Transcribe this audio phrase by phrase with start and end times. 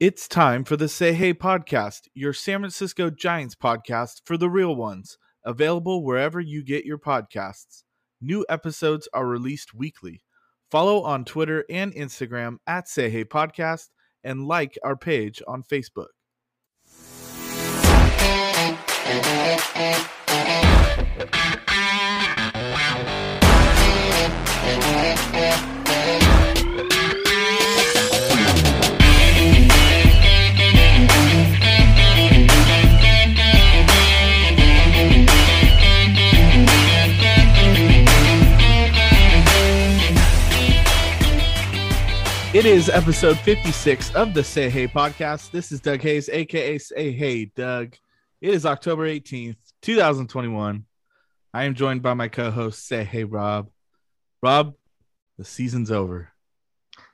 [0.00, 4.76] It's time for the Say Hey podcast, your San Francisco Giants podcast for the real
[4.76, 7.82] ones, available wherever you get your podcasts.
[8.20, 10.22] New episodes are released weekly.
[10.70, 13.88] Follow on Twitter and Instagram at Say Hey Podcast
[14.22, 16.14] and like our page on Facebook.
[42.58, 45.52] It is episode 56 of the Say Hey podcast.
[45.52, 47.94] This is Doug Hayes, aka Say Hey Doug.
[48.40, 50.84] It is October 18th, 2021.
[51.54, 53.70] I am joined by my co-host, Say Hey Rob.
[54.42, 54.74] Rob,
[55.38, 56.32] the season's over.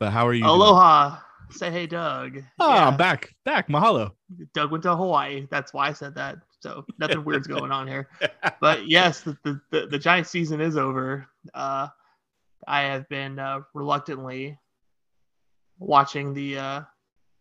[0.01, 0.45] But how are you?
[0.45, 0.51] doing?
[0.51, 1.19] Aloha.
[1.51, 2.43] Say hey, Doug.
[2.59, 3.29] Oh, Yeah, I'm back.
[3.45, 3.69] Back.
[3.69, 4.13] Mahalo.
[4.55, 5.47] Doug went to Hawaii.
[5.51, 6.39] That's why I said that.
[6.61, 8.09] So nothing weird's going on here.
[8.63, 11.27] But yes, the, the, the, the Giant season is over.
[11.53, 11.89] Uh,
[12.67, 14.59] I have been uh, reluctantly
[15.87, 16.81] watching the uh,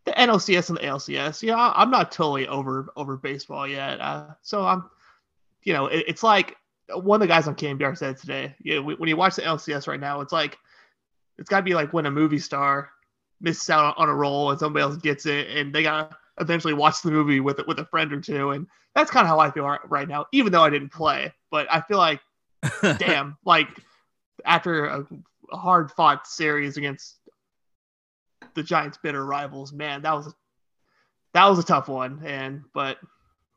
[0.04, 1.42] the NLCS and the ALCS.
[1.42, 4.00] Yeah, I'm not totally over over baseball yet.
[4.00, 4.84] Uh, so I'm,
[5.62, 6.56] you know, it, it's like
[6.92, 8.54] one of the guys on KNBR said today.
[8.60, 10.58] Yeah, when when you watch the LCS right now, it's like
[11.38, 12.90] it's got to be like when a movie star
[13.40, 17.02] misses out on a role and somebody else gets it, and they gotta eventually watch
[17.02, 19.64] the movie with with a friend or two, and that's kind of how I feel
[19.88, 20.26] right- now.
[20.32, 22.20] Even though I didn't play, but I feel like
[22.98, 23.68] damn, like
[24.44, 25.06] after a
[25.52, 27.16] hard fought series against
[28.54, 30.34] the Giants' bitter rivals, man, that was
[31.34, 32.22] that was a tough one.
[32.24, 32.98] And but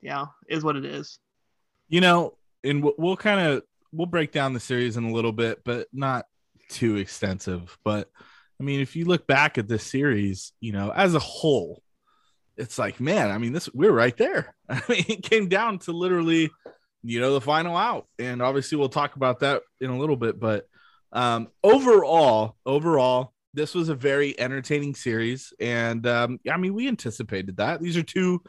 [0.01, 1.19] yeah, is what it is.
[1.89, 5.31] you know, and we'll, we'll kind of we'll break down the series in a little
[5.31, 6.25] bit, but not
[6.69, 7.77] too extensive.
[7.83, 8.09] But
[8.59, 11.81] I mean, if you look back at this series, you know, as a whole,
[12.57, 14.55] it's like, man, I mean, this we're right there.
[14.69, 16.49] I mean, it came down to literally,
[17.03, 20.39] you know, the final out, and obviously we'll talk about that in a little bit.
[20.39, 20.67] But
[21.13, 27.57] um, overall, overall, this was a very entertaining series, and um, I mean, we anticipated
[27.57, 27.81] that.
[27.81, 28.41] These are two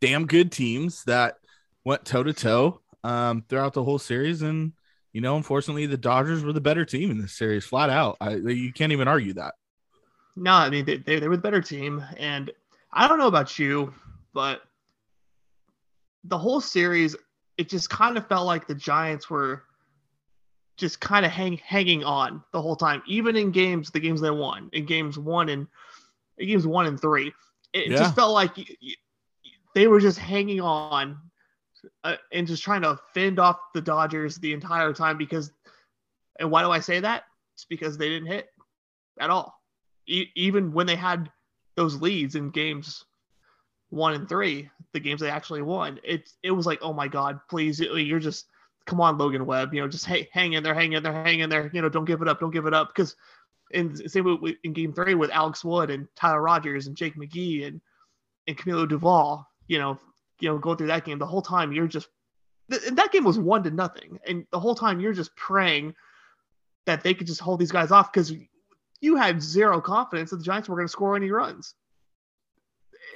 [0.00, 1.36] damn good teams that
[1.84, 4.72] went toe to toe um throughout the whole series and
[5.14, 8.34] you know unfortunately the dodgers were the better team in this series flat out I,
[8.34, 9.54] you can't even argue that
[10.36, 12.50] No, I mean they, they, they were the better team, and
[12.92, 13.92] I don't know about you,
[14.32, 14.62] but
[16.24, 17.16] the whole series,
[17.56, 19.64] it just kind of felt like the Giants were
[20.80, 24.30] just kind of hang, hanging on the whole time, even in games, the games they
[24.30, 25.68] won, in games one and
[26.38, 27.32] in games one and three,
[27.72, 27.98] it Yeah.
[27.98, 28.52] just felt like
[29.74, 31.16] they were just hanging on
[32.04, 35.52] uh, and just trying to fend off the Dodgers the entire time because,
[36.38, 37.24] and why do I say that?
[37.54, 38.48] It's because they didn't hit
[39.20, 39.54] at all
[40.06, 41.30] e- even when they had
[41.76, 43.04] those leads in games
[43.90, 47.40] one and three, the games they actually won, it it was like, oh my god,
[47.48, 48.46] please, you're just
[48.86, 51.40] come on, Logan Webb, you know, just hey, hang in there, hang in there, hang
[51.40, 53.16] in there, you know, don't give it up, don't give it up, because
[53.70, 57.66] in same with, in game three with Alex Wood and Tyler Rogers and Jake McGee
[57.66, 57.80] and
[58.46, 59.98] and Camilo Doval, you know,
[60.40, 62.08] you know, go through that game the whole time, you're just
[62.68, 65.94] that game was one to nothing, and the whole time you're just praying
[66.86, 68.32] that they could just hold these guys off because
[69.00, 71.74] you had zero confidence that the Giants were going to score any runs.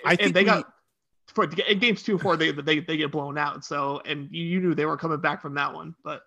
[0.04, 0.73] I and think they we- got
[1.34, 3.65] for in games two four they they they get blown out.
[3.65, 6.22] So and you, you knew they were coming back from that one, but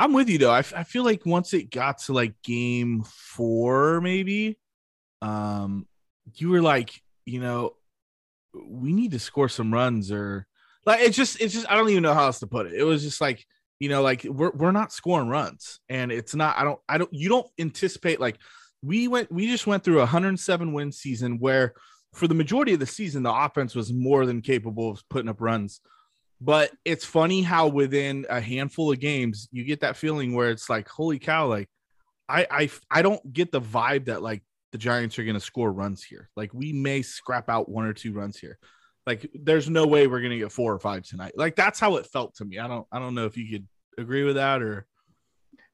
[0.00, 3.04] i'm with you though I, f- I feel like once it got to like game
[3.04, 4.58] four maybe
[5.20, 5.86] um
[6.34, 7.74] you were like you know
[8.54, 10.46] we need to score some runs or
[10.86, 12.84] like it's just it's just i don't even know how else to put it it
[12.84, 13.44] was just like
[13.78, 17.12] you know like we're, we're not scoring runs and it's not i don't i don't
[17.12, 18.38] you don't anticipate like
[18.82, 21.74] we went we just went through a 107 win season where
[22.14, 25.40] for the majority of the season the offense was more than capable of putting up
[25.40, 25.80] runs.
[26.40, 30.70] But it's funny how within a handful of games you get that feeling where it's
[30.70, 31.68] like holy cow like
[32.30, 34.42] i i, I don't get the vibe that like
[34.72, 36.28] the giants are to score runs here.
[36.36, 38.58] Like we may scrap out one or two runs here.
[39.06, 41.32] Like there's no way we're to get four or five tonight.
[41.36, 42.58] Like that's how it felt to me.
[42.58, 43.66] I don't i don't know if you could
[43.98, 44.86] agree with that or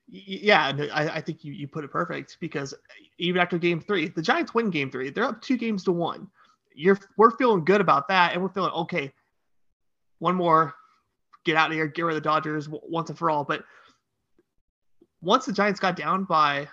[0.09, 2.73] Yeah, I, I think you, you put it perfect because
[3.19, 5.11] even after game three, the Giants win game three.
[5.11, 6.29] They're up two games to one.
[6.75, 9.13] You're we're feeling good about that, and we're feeling okay.
[10.19, 10.75] One more,
[11.45, 13.45] get out of here, get rid of the Dodgers once and for all.
[13.45, 13.65] But
[15.21, 16.69] once the Giants got down by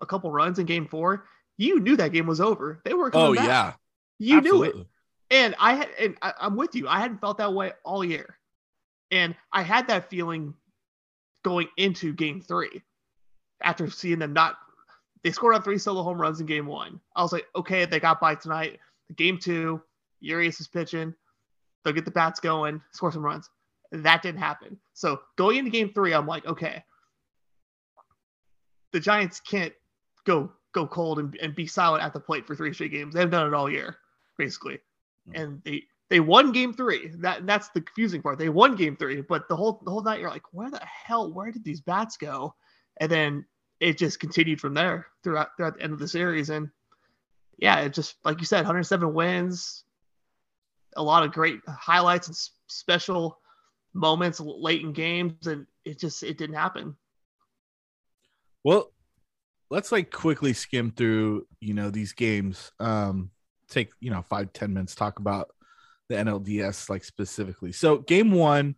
[0.00, 1.26] a couple runs in game four,
[1.58, 2.80] you knew that game was over.
[2.84, 3.46] They were coming Oh back.
[3.46, 3.72] yeah.
[4.18, 4.68] You Absolutely.
[4.68, 4.86] knew it.
[5.30, 6.88] And I had, and I, I'm with you.
[6.88, 8.38] I hadn't felt that way all year,
[9.10, 10.54] and I had that feeling
[11.46, 12.82] going into Game Three,
[13.62, 14.56] after seeing them not.
[15.22, 17.00] They scored on three solo home runs in Game One.
[17.14, 18.80] I was like, okay, they got by tonight.
[19.16, 19.80] Game Two,
[20.18, 21.14] Urias is pitching.
[21.84, 23.48] They'll get the bats going, score some runs.
[23.92, 24.76] That didn't happen.
[24.92, 26.82] So going into Game Three, I'm like, okay,
[28.92, 29.72] the Giants can't
[30.24, 33.14] go go cold and, and be silent at the plate for three straight games.
[33.14, 33.98] They've done it all year,
[34.36, 34.80] basically
[35.28, 35.40] mm.
[35.40, 37.10] and they they won game three.
[37.18, 38.38] That that's the confusing part.
[38.38, 41.32] They won game three, but the whole the whole night you're like, where the hell?
[41.32, 42.54] Where did these bats go?
[42.98, 43.44] And then
[43.80, 46.50] it just continued from there throughout throughout the end of the series.
[46.50, 46.70] And
[47.58, 49.84] yeah, it just like you said, 107 wins,
[50.96, 52.36] a lot of great highlights and
[52.68, 53.38] special
[53.92, 56.96] moments late in games, and it just it didn't happen.
[58.62, 58.92] Well,
[59.70, 62.70] let's like quickly skim through, you know, these games.
[62.78, 63.30] Um,
[63.68, 65.50] take, you know, five, ten minutes, talk about
[66.08, 67.72] the NLDS like specifically.
[67.72, 68.74] So game one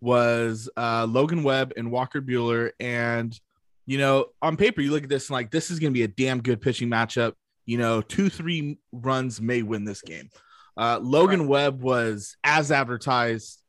[0.00, 2.70] was uh Logan Webb and Walker Buehler.
[2.78, 3.38] And,
[3.86, 6.08] you know, on paper, you look at this and like this is gonna be a
[6.08, 7.34] damn good pitching matchup.
[7.66, 10.30] You know, two, three runs may win this game.
[10.76, 11.48] Uh Logan Right.
[11.48, 13.62] Webb was as advertised.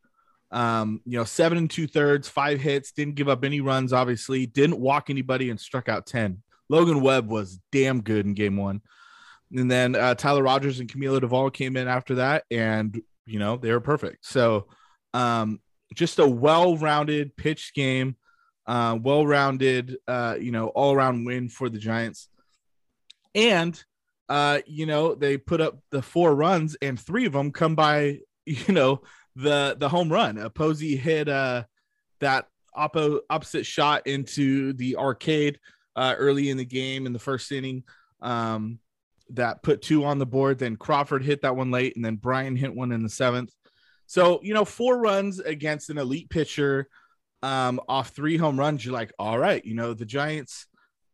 [0.51, 4.47] Um, you know, seven and two thirds, five hits, didn't give up any runs, obviously,
[4.47, 6.41] didn't walk anybody and struck out 10.
[6.69, 8.81] Logan Webb was damn good in game one.
[9.55, 13.57] And then uh, Tyler Rogers and Camilo Doval came in after that, and you know,
[13.57, 14.25] they were perfect.
[14.25, 14.67] So
[15.13, 15.59] um,
[15.93, 18.15] just a well-rounded pitch game,
[18.67, 22.29] uh, well-rounded, uh, you know, all-around win for the Giants.
[23.33, 23.81] And
[24.29, 28.19] uh, you know, they put up the four runs, and three of them come by,
[28.45, 29.01] you know,
[29.35, 30.37] the the home run.
[30.37, 31.63] A Posey hit uh
[32.19, 32.47] that
[32.77, 35.59] oppo opposite shot into the arcade
[35.95, 37.83] uh, early in the game in the first inning.
[38.21, 38.79] Um,
[39.31, 40.59] that put two on the board.
[40.59, 43.53] Then Crawford hit that one late, and then Bryant hit one in the seventh.
[44.05, 46.87] So you know, four runs against an elite pitcher
[47.43, 48.83] um, off three home runs.
[48.83, 50.65] You're like, all right, you know, the Giants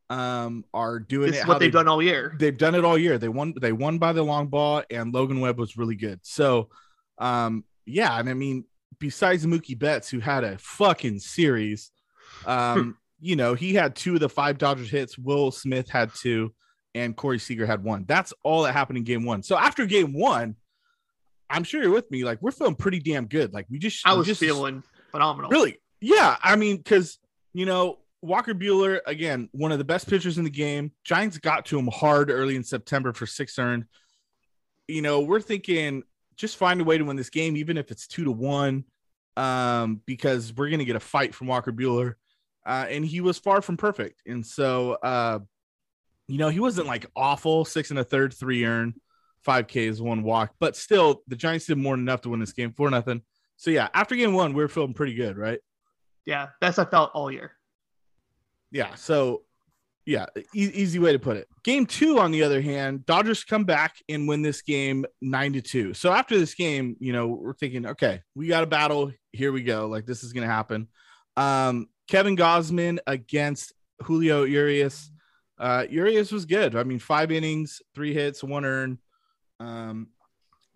[0.09, 2.35] um, are doing This it what they've they- done all year.
[2.39, 3.17] they've done it all year.
[3.17, 3.53] They won.
[3.59, 6.19] They won by the long ball, and Logan Webb was really good.
[6.23, 6.69] So,
[7.17, 8.65] um, yeah, and I mean,
[8.99, 11.91] besides Mookie Betts, who had a fucking series,
[12.45, 15.17] um, you know, he had two of the five Dodgers hits.
[15.17, 16.53] Will Smith had two,
[16.95, 18.05] and Corey Seager had one.
[18.07, 19.43] That's all that happened in Game One.
[19.43, 20.55] So after Game One,
[21.49, 22.23] I'm sure you're with me.
[22.23, 23.53] Like we're feeling pretty damn good.
[23.53, 24.81] Like we just, I was just, feeling
[25.11, 25.51] phenomenal.
[25.51, 25.77] Really?
[26.01, 26.37] Yeah.
[26.41, 27.19] I mean, because,
[27.53, 30.93] you know, Walker Buehler, again, one of the best pitchers in the game.
[31.03, 33.85] Giants got to him hard early in September for six earned.
[34.87, 36.03] You know, we're thinking
[36.37, 38.85] just find a way to win this game, even if it's two to one,
[39.37, 42.15] um, because we're going to get a fight from Walker Buehler.
[42.65, 44.21] Uh, and he was far from perfect.
[44.25, 45.39] And so, uh,
[46.27, 48.95] you know, he wasn't like awful, six and a third, three earned,
[49.43, 52.53] five Ks, one walk, but still, the Giants did more than enough to win this
[52.53, 53.21] game, four nothing.
[53.57, 55.59] So yeah, after game one, we were feeling pretty good, right?
[56.25, 57.51] Yeah, that's how I felt all year.
[58.71, 58.95] Yeah.
[58.95, 59.43] So
[60.05, 61.47] yeah, e- easy way to put it.
[61.63, 65.61] Game two, on the other hand, Dodgers come back and win this game nine to
[65.61, 65.93] two.
[65.93, 69.11] So after this game, you know, we're thinking, okay, we got a battle.
[69.31, 69.87] Here we go.
[69.87, 70.87] Like this is gonna happen.
[71.37, 75.11] Um, Kevin Gausman against Julio Urias.
[75.57, 76.75] Uh, Urias was good.
[76.75, 78.99] I mean, five innings, three hits, one earn.
[79.59, 80.09] Um,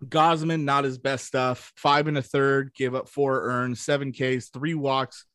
[0.04, 1.72] Gausman, not his best stuff.
[1.76, 5.26] Five and a third, gave up four earns, seven Ks, three walks.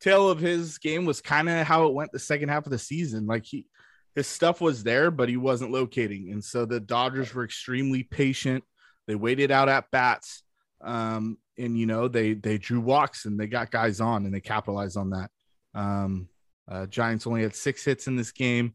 [0.00, 2.78] Tail of his game was kind of how it went the second half of the
[2.78, 3.26] season.
[3.26, 3.66] Like he,
[4.14, 6.30] his stuff was there, but he wasn't locating.
[6.30, 8.62] And so the Dodgers were extremely patient.
[9.06, 10.42] They waited out at bats.
[10.80, 14.40] Um, and you know, they they drew walks and they got guys on and they
[14.40, 15.30] capitalized on that.
[15.74, 16.28] Um,
[16.68, 18.74] uh, Giants only had six hits in this game.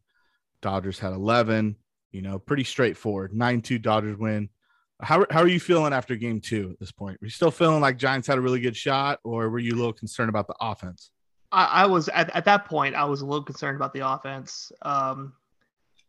[0.62, 1.76] Dodgers had 11,
[2.12, 3.34] you know, pretty straightforward.
[3.34, 4.50] 9 2 Dodgers win.
[5.02, 7.20] How, how are you feeling after game two at this point?
[7.20, 9.76] Were you still feeling like Giants had a really good shot, or were you a
[9.76, 11.10] little concerned about the offense?
[11.52, 12.96] I, I was at, at that point.
[12.96, 15.34] I was a little concerned about the offense um,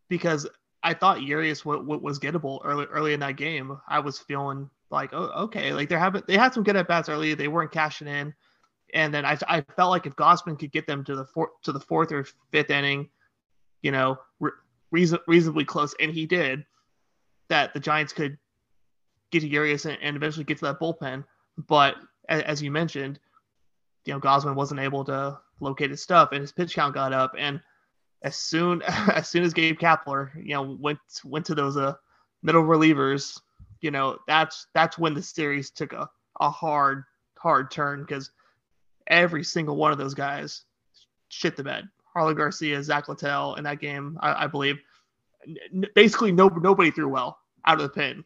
[0.09, 0.47] because
[0.83, 3.79] I thought Urias w- w- was gettable early early in that game.
[3.89, 7.09] I was feeling like, oh, okay, like they're having they had some good at bats
[7.09, 7.35] early.
[7.35, 8.35] They weren't cashing in,
[8.92, 11.72] and then I, I felt like if Gausman could get them to the fourth to
[11.72, 13.08] the fourth or fifth inning,
[13.82, 14.52] you know, re-
[14.90, 16.64] reason, reasonably close, and he did,
[17.49, 18.38] that the Giants could
[19.30, 21.25] get to Urias and, and eventually get to that bullpen.
[21.66, 21.96] But
[22.28, 23.18] as, as you mentioned,
[24.04, 27.32] you know, Gausman wasn't able to locate his stuff and his pitch count got up.
[27.38, 27.61] And
[28.22, 28.82] as soon
[29.14, 31.94] as soon as Gabe Kapler, you know, went went to those uh
[32.42, 33.40] middle relievers,
[33.80, 36.08] you know, that's that's when the series took a,
[36.40, 37.04] a hard,
[37.38, 38.30] hard turn because
[39.12, 40.64] every single one of those guys
[41.28, 41.88] shit the bed.
[42.16, 44.78] Jarlin Garcia, Zach Littell in that game, I, I believe.
[45.47, 48.25] N- basically, no nobody threw well out of the pin.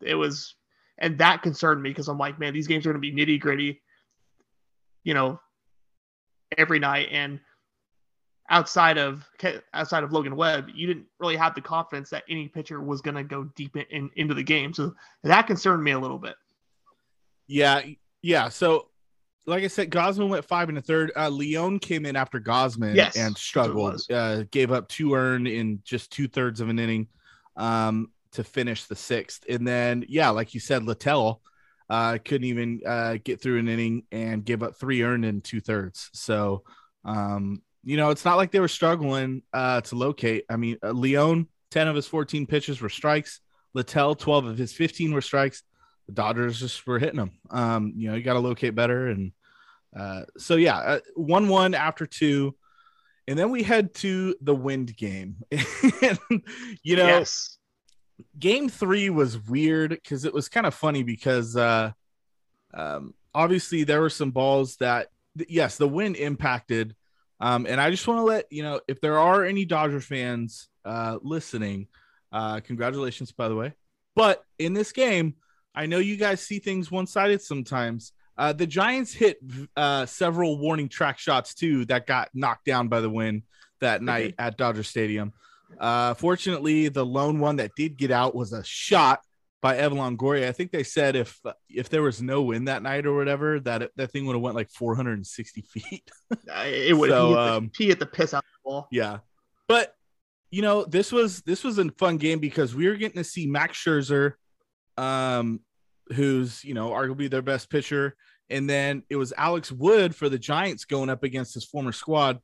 [0.00, 0.54] It was,
[0.98, 3.40] and that concerned me because I'm like, man, these games are going to be nitty
[3.40, 3.80] gritty.
[5.04, 5.40] You know,
[6.56, 7.40] every night, and
[8.50, 9.26] outside of
[9.72, 13.16] outside of Logan Webb, you didn't really have the confidence that any pitcher was going
[13.16, 14.74] to go deep in, in, into the game.
[14.74, 16.34] So that concerned me a little bit.
[17.46, 17.82] Yeah,
[18.22, 18.48] yeah.
[18.48, 18.87] So
[19.48, 21.10] like I said, Gausman went five and a third.
[21.16, 24.00] Uh, Leone came in after Gausman yes, and struggled.
[24.10, 27.08] Uh, gave up two earned in just two thirds of an inning
[27.56, 29.44] um, to finish the sixth.
[29.48, 31.40] And then, yeah, like you said, Littell
[31.88, 35.60] uh, couldn't even uh, get through an inning and give up three earned in two
[35.60, 36.10] thirds.
[36.12, 36.64] So,
[37.06, 40.44] um, you know, it's not like they were struggling uh, to locate.
[40.50, 43.40] I mean, uh, Leone, 10 of his 14 pitches were strikes.
[43.72, 45.62] Littell, 12 of his 15 were strikes.
[46.06, 47.32] The Dodgers just were hitting them.
[47.50, 49.32] Um, you know, you got to locate better and
[49.98, 52.54] uh, so yeah, uh, one one after two,
[53.26, 55.36] and then we head to the wind game.
[56.82, 57.58] you know, yes.
[58.38, 61.90] game three was weird because it was kind of funny because uh,
[62.74, 65.08] um, obviously there were some balls that
[65.48, 66.94] yes, the wind impacted.
[67.40, 70.68] Um, and I just want to let you know if there are any Dodger fans
[70.84, 71.88] uh, listening,
[72.32, 73.74] uh, congratulations, by the way.
[74.16, 75.34] But in this game,
[75.74, 78.12] I know you guys see things one sided sometimes.
[78.38, 79.38] Uh, the Giants hit
[79.76, 83.42] uh, several warning track shots too that got knocked down by the wind
[83.80, 85.32] that night at Dodger Stadium.
[85.78, 89.20] Uh, fortunately, the lone one that did get out was a shot
[89.60, 90.48] by Evan Longoria.
[90.48, 93.90] I think they said if if there was no wind that night or whatever, that
[93.96, 96.10] that thing would have went like 460 feet.
[96.56, 97.10] it would.
[97.10, 98.88] So, he, hit the, um, he hit the piss out the ball.
[98.90, 99.18] Yeah,
[99.66, 99.94] but
[100.50, 103.46] you know this was this was a fun game because we were getting to see
[103.46, 104.34] Max Scherzer,
[104.96, 105.60] um,
[106.14, 108.16] who's you know arguably their best pitcher,
[108.50, 112.40] and then it was Alex Wood for the Giants going up against his former squad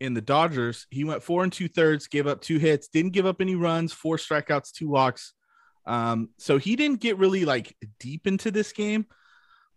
[0.00, 0.86] in the Dodgers.
[0.90, 3.92] He went four and two thirds, gave up two hits, didn't give up any runs,
[3.92, 5.32] four strikeouts, two walks.
[5.86, 9.06] Um, so he didn't get really like deep into this game,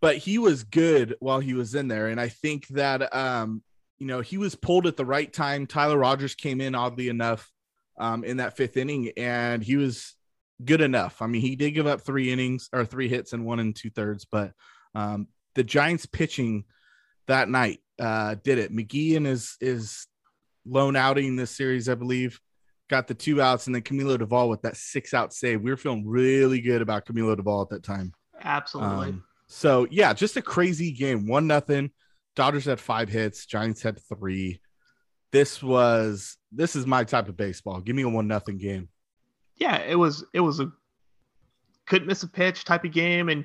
[0.01, 2.07] but he was good while he was in there.
[2.07, 3.62] And I think that um,
[4.00, 5.67] you know, he was pulled at the right time.
[5.67, 7.51] Tyler Rogers came in oddly enough
[8.00, 10.15] um, in that fifth inning, and he was
[10.63, 11.21] good enough.
[11.21, 13.89] I mean, he did give up three innings or three hits and one and two
[13.89, 14.53] thirds, but
[14.95, 16.65] um, the Giants pitching
[17.27, 18.74] that night uh, did it.
[18.74, 20.08] McGee and his his
[20.65, 22.39] lone outing this series, I believe,
[22.89, 25.62] got the two outs, and then Camilo Doval with that six out save.
[25.62, 28.13] We were feeling really good about Camilo Doval at that time.
[28.41, 29.10] Absolutely.
[29.10, 31.27] Um, so yeah, just a crazy game.
[31.27, 31.91] One nothing.
[32.36, 33.46] Dodgers had five hits.
[33.46, 34.62] Giants had three.
[35.32, 37.82] This was this is my type of baseball.
[37.82, 38.89] Give me a one nothing game.
[39.58, 40.72] Yeah, it was it was a
[41.86, 43.44] couldn't miss a pitch type of game, and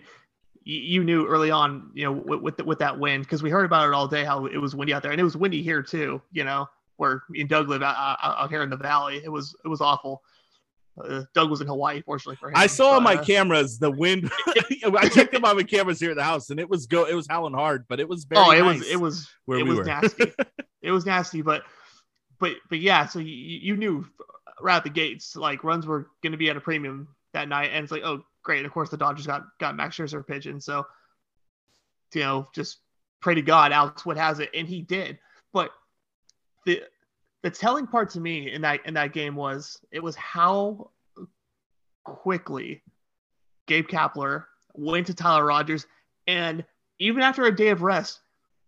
[0.64, 3.86] you knew early on, you know, with with, with that wind because we heard about
[3.86, 6.22] it all day how it was windy out there, and it was windy here too.
[6.32, 9.68] You know, where in Doug live out, out, here in the valley, it was it
[9.68, 10.22] was awful.
[11.02, 12.54] Uh, Doug was in Hawaii, fortunately for him.
[12.56, 14.30] I saw on my uh, cameras the wind.
[14.46, 17.04] I checked them on my cameras here at the house, and it was go.
[17.04, 18.40] It was howling hard, but it was very.
[18.40, 19.84] Oh, it nice was it was where it we was were.
[19.84, 20.32] nasty.
[20.82, 21.64] it was nasty, but
[22.38, 23.06] but but yeah.
[23.06, 24.06] So you, you knew
[24.60, 27.70] right at the gates, like runs were going to be at a premium that night,
[27.72, 28.64] and it's like, oh, great.
[28.64, 30.86] Of course, the Dodgers got got Max Scherzer pitching, so
[32.14, 32.78] you know, just
[33.20, 35.18] pray to God Alex Wood has it, and he did.
[35.52, 35.70] But
[36.64, 36.82] the
[37.42, 40.90] the telling part to me in that in that game was it was how
[42.04, 42.82] quickly
[43.66, 45.86] Gabe Kapler went to Tyler Rogers,
[46.26, 46.64] and
[46.98, 48.20] even after a day of rest,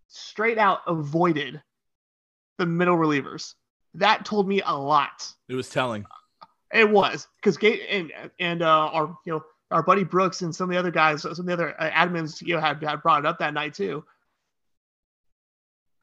[0.08, 1.62] straight out avoided
[2.58, 3.54] the middle relievers.
[3.94, 5.32] That told me a lot.
[5.48, 6.04] It was telling.
[6.72, 10.70] It was because Gabe and and uh, our you know our buddy Brooks and some
[10.70, 13.20] of the other guys, some of the other uh, admins, you know, had, had brought
[13.20, 14.04] it up that night too.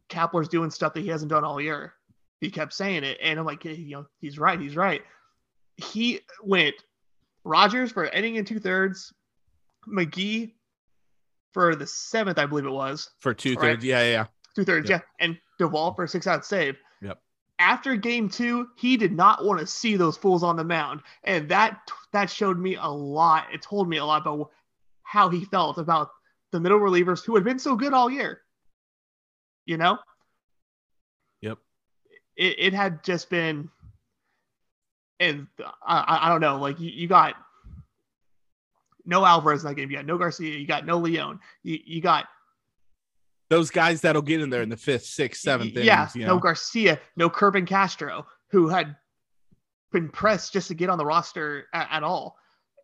[0.10, 1.93] Kapler's doing stuff that he hasn't done all year.
[2.41, 5.01] He kept saying it, and I'm like, hey, you know, he's right, he's right.
[5.77, 6.75] He went
[7.46, 9.13] Rogers for inning and two thirds,
[9.88, 10.51] McGee
[11.53, 13.12] for the seventh, I believe it was.
[13.20, 13.84] For two thirds, right?
[13.84, 15.05] yeah, yeah, two thirds, yep.
[15.20, 16.75] yeah, and Doval for a six out save.
[17.01, 17.20] Yep
[17.60, 21.48] after game two, he did not want to see those fools on the mound, and
[21.50, 21.79] that
[22.13, 23.48] that showed me a lot.
[23.53, 24.51] It told me a lot about
[25.03, 26.10] how he felt about
[26.51, 28.41] the middle relievers who had been so good all year.
[29.65, 29.98] You know.
[31.41, 31.58] Yep.
[32.38, 33.70] It it had just been,
[35.20, 35.48] and
[35.86, 37.36] I I don't know, like you, you got
[39.05, 39.89] no Alvarez in that game.
[39.89, 40.58] You got no Garcia.
[40.58, 41.39] You got no Leone.
[41.63, 42.25] You, you got
[43.50, 45.74] those guys that'll get in there in the fifth, sixth, seventh.
[45.74, 46.39] yeah, innings, no know?
[46.39, 48.96] Garcia, no Kervin Castro, who had
[49.93, 52.35] been pressed just to get on the roster at, at all.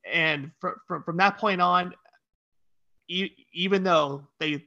[0.10, 1.94] And from, from from that point on,
[3.10, 4.66] e- even though they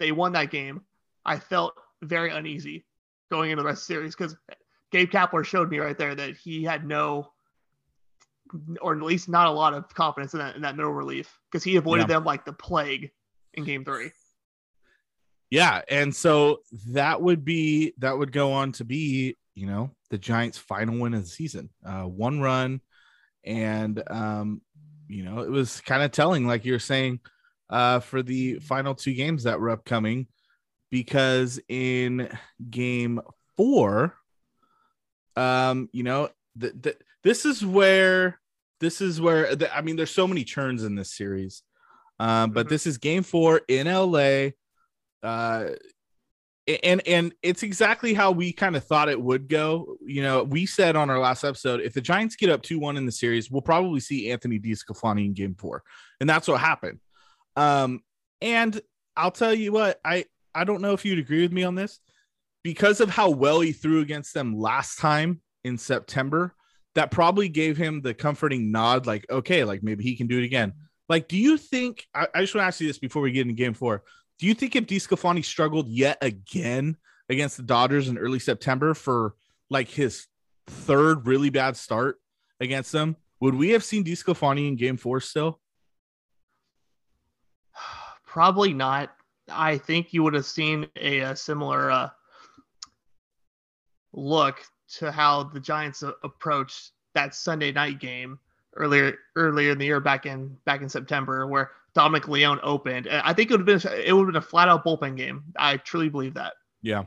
[0.00, 0.80] they won that game,
[1.24, 2.84] I felt very uneasy
[3.30, 4.36] going into the rest of the series because
[4.90, 7.30] Gabe Kapler showed me right there that he had no,
[8.80, 11.62] or at least not a lot of confidence in that in that middle relief because
[11.62, 12.16] he avoided Yeah.
[12.16, 13.12] them like the plague
[13.54, 14.10] in Game Three.
[15.50, 20.16] Yeah, and so that would be that would go on to be, you know, the
[20.16, 21.68] Giants' final win of the season.
[21.84, 22.80] Uh, one run,
[23.44, 24.62] and um,
[25.06, 27.20] you know, it was kind of telling, like you're saying,
[27.68, 30.28] uh, for the final two games that were upcoming,
[30.90, 32.30] because in
[32.70, 33.20] game
[33.58, 34.14] four,
[35.36, 38.40] um, you know, the, this is where
[38.80, 41.62] this is where the, I mean, there's so many churns in this series,
[42.18, 42.70] um, but Mhm.
[42.70, 44.52] this is game four in LA
[45.22, 45.68] uh
[46.82, 49.96] and and it's exactly how we kind of thought it would go.
[50.04, 53.06] You know we said on our last episode if the giants get up 2-1 in
[53.06, 55.82] the series we'll probably see anthony DeSclafani in game four
[56.20, 57.00] and that's what happened.
[57.56, 58.00] Um
[58.40, 58.80] and
[59.16, 60.24] i'll tell you what i
[60.54, 62.00] i don't know if you'd agree with me on this.
[62.62, 66.54] Because of how well he threw against them last time in september
[66.94, 70.44] that probably gave him the comforting nod like okay like maybe he can do it
[70.44, 70.74] again.
[71.08, 73.42] Like do you think i, I just want to ask you this before we get
[73.42, 74.04] into game four
[74.40, 76.96] do you think if DeSclafani struggled yet again
[77.28, 79.34] against the Dodgers in early September for
[79.68, 80.28] like his
[80.66, 82.18] third really bad start
[82.58, 85.60] against them, would we have seen DeSclafani in game four still?
[88.26, 89.14] Probably not.
[89.50, 92.08] I think you would have seen a, a similar uh,
[94.14, 94.64] look
[94.96, 98.38] to how the Giants a- approached that Sunday night game
[98.74, 103.08] earlier earlier in the year back in back in September where Dominic Leone opened.
[103.08, 105.16] Uh, I think it would have been it would have been a flat out bullpen
[105.16, 105.44] game.
[105.56, 106.54] I truly believe that.
[106.82, 107.04] Yeah.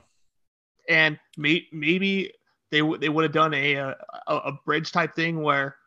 [0.90, 2.34] And may, maybe
[2.72, 3.94] they w- they would have done a, uh,
[4.28, 5.78] a a bridge type thing where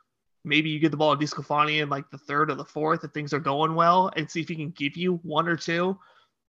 [0.44, 3.10] maybe you get the ball to DeSclafani in like the third or the fourth if
[3.10, 5.98] things are going well and see if he can give you one or two.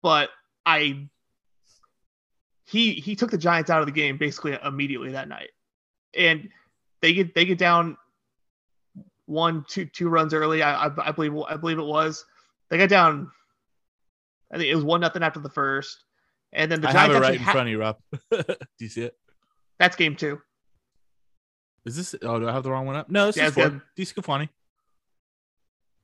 [0.03, 0.29] But
[0.65, 1.07] I
[2.65, 5.49] he he took the Giants out of the game basically immediately that night.
[6.15, 6.49] And
[7.01, 7.97] they get they get down
[9.25, 10.61] one two two runs early.
[10.61, 12.25] I I, I believe I believe it was.
[12.69, 13.31] They got down
[14.51, 16.03] I think it was one nothing after the first.
[16.53, 17.97] And then the I Giants have it right in ha- front of you, Rob.
[18.31, 18.45] do
[18.79, 19.15] you see it?
[19.79, 20.39] that's game two.
[21.85, 22.15] Is this?
[22.21, 23.09] Oh, do I have the wrong one up?
[23.09, 24.49] No, this Yeah, is it's for DeSclafani.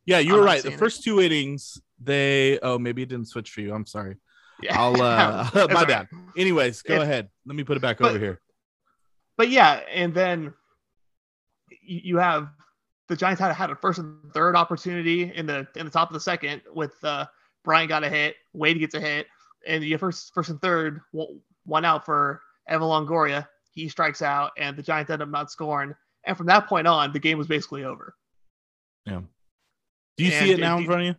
[0.05, 0.57] Yeah, you I'm were right.
[0.57, 0.79] The seeing it.
[0.79, 2.59] first two innings, they.
[2.61, 3.73] Oh, maybe it didn't switch for you.
[3.73, 4.17] I'm sorry.
[4.61, 4.79] Yeah.
[4.79, 5.01] I'll.
[5.01, 6.07] uh My all bad.
[6.35, 7.29] Anyways, go If- ahead.
[7.45, 8.41] Let me put it back But- over here.
[9.37, 10.53] but yeah, and then
[11.81, 12.49] you you have
[13.11, 16.13] the Giants had had a first and third opportunity in the in the top of
[16.13, 17.25] the second with uh,
[17.65, 19.27] Bryant got a hit, Wade gets a hit,
[19.67, 23.45] and have first first and third one one out for Evan Longoria.
[23.73, 25.93] He strikes out, and the Giants end up not scoring.
[26.23, 28.15] And from that point on, the game was basically over.
[29.05, 29.19] Yeah.
[30.15, 31.15] Do you And see it now in front of you?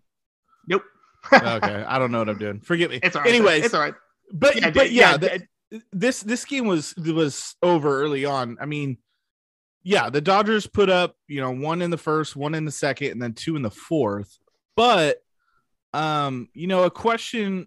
[0.69, 0.85] Nope.
[1.31, 2.61] okay, I don't know what I'm doing.
[2.61, 3.01] Forgive me.
[3.03, 3.29] It's all right.
[3.35, 3.95] Anyways, it's all right.
[4.33, 5.47] but Yeah, but yeah, yeah, the-
[5.93, 8.57] this this game was was over early on.
[8.61, 8.97] I mean,
[9.83, 13.13] yeah, the Dodgers put up you know one in the first, one in the second,
[13.13, 14.39] and then two in the fourth.
[14.77, 15.19] But
[15.93, 17.67] um, you know, a question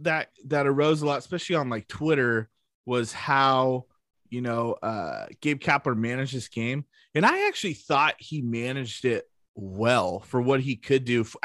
[0.00, 2.48] that that arose a lot, especially on like Twitter,
[2.86, 3.86] was how
[4.28, 9.24] you know uh Gabe Kapler managed this game, and I actually thought he managed it
[9.54, 11.40] well for what he could do for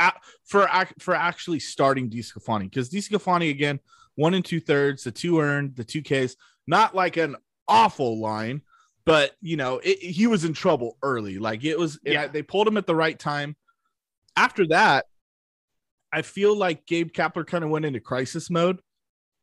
[0.46, 3.80] for, for actually starting DeSclafani because DeSclafani again
[4.16, 6.36] one and two thirds, the two earned, the two Ks,
[6.68, 7.36] not like an
[7.68, 8.62] awful line,
[9.06, 11.38] but you know it, he was in trouble early.
[11.40, 12.24] Like it was, Yeah.
[12.24, 13.56] I- they pulled him at the right time.
[14.36, 15.06] After that,
[16.12, 18.80] I feel like Gabe Kapler kind of went into crisis mode.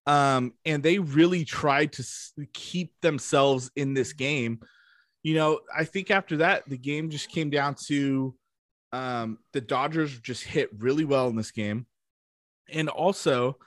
[0.07, 4.61] Um, and they really tried to s- keep themselves in this game.
[5.23, 8.35] You know, I think after that, the game just came down to
[8.93, 11.87] um, the Dodgers just hit really well in this game,
[12.69, 13.59] and also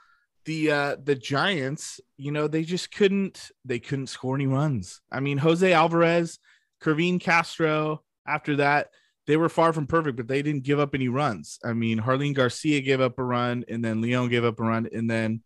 [0.46, 2.00] the uh, the Giants.
[2.16, 5.00] You know, they just couldn't they couldn't score any runs.
[5.12, 6.38] I mean, Jose Alvarez,
[6.80, 8.02] Kervin Castro.
[8.26, 8.88] After that,
[9.26, 11.58] they were far from perfect, but they didn't give up any runs.
[11.64, 14.88] I mean, Jarlin Garcia gave up a run, and then Leon gave up a run,
[14.92, 15.42] and then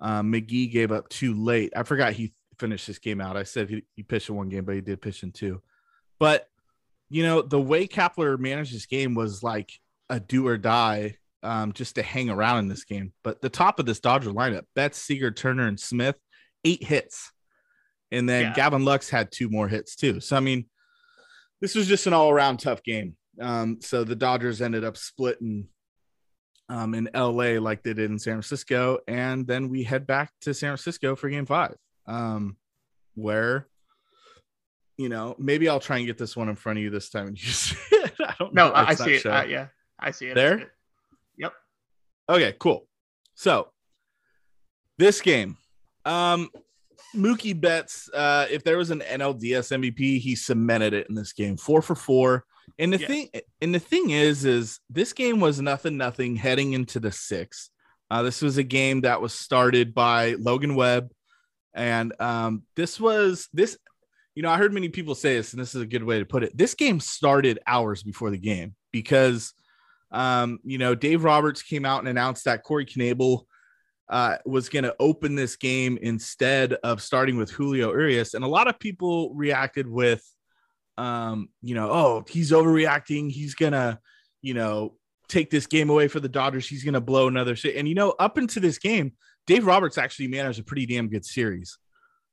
[0.00, 1.72] um, McGee gave up too late.
[1.76, 3.36] I forgot he finished this game out.
[3.36, 5.62] I said he, he pitched in one game, but he did pitch in two.
[6.18, 6.48] But
[7.10, 9.72] you know, the way Kapler managed this game was like
[10.10, 13.12] a do or die, um, just to hang around in this game.
[13.24, 16.16] But the top of this Dodger lineup, Betts, Seager, Turner, and Smith,
[16.64, 17.32] eight hits.
[18.10, 18.54] And then Yeah.
[18.54, 20.20] Gavin Lux had two more hits too.
[20.20, 20.66] So I mean,
[21.60, 23.16] this was just an all around tough game.
[23.40, 25.68] Um, so the Dodgers ended up splitting
[26.68, 30.52] um, in LA like they did in San Francisco, and then we head back to
[30.52, 32.56] San Francisco for Game Five, um,
[33.14, 33.66] where
[34.96, 37.28] you know maybe I'll try and get this one in front of you this time
[37.28, 38.12] and you see it.
[38.20, 38.74] I don't No, know.
[38.74, 39.24] I, I see it.
[39.26, 40.34] Uh, yeah, I see it.
[40.34, 40.72] There?
[42.28, 42.38] See it.
[42.38, 42.48] Yep.
[42.50, 42.86] Okay, cool.
[43.34, 43.68] So
[44.98, 45.56] this game,
[46.04, 46.50] um,
[47.14, 51.56] Mookie Betts, uh, if there was an NLDS MVP, he cemented it in this game,
[51.56, 52.44] four for four.
[52.78, 53.28] And the thing,
[53.62, 57.70] and the thing is, is this game was nothing, nothing heading into the sixth.
[58.10, 61.10] Uh, this was a game that was started by Logan Webb,
[61.74, 63.78] and um, this was this.
[64.34, 66.24] You know, I heard many people say this, and this is a good way to
[66.24, 66.56] put it.
[66.56, 69.52] This game started hours before the game because
[70.10, 73.42] um, you know, Dave Roberts came out and announced that Corey Knebel
[74.08, 78.34] uh, was going to open this game instead of starting with Julio Urias.
[78.34, 80.24] And a lot of people reacted with,
[80.96, 83.30] um, you know, oh, he's overreacting.
[83.30, 83.98] He's going to,
[84.40, 84.94] you know,
[85.28, 86.66] take this game away for the Dodgers.
[86.66, 87.76] He's going to blow another shit.
[87.76, 89.12] And, you know, up into this game,
[89.46, 91.78] Dave Roberts actually managed a pretty damn good series.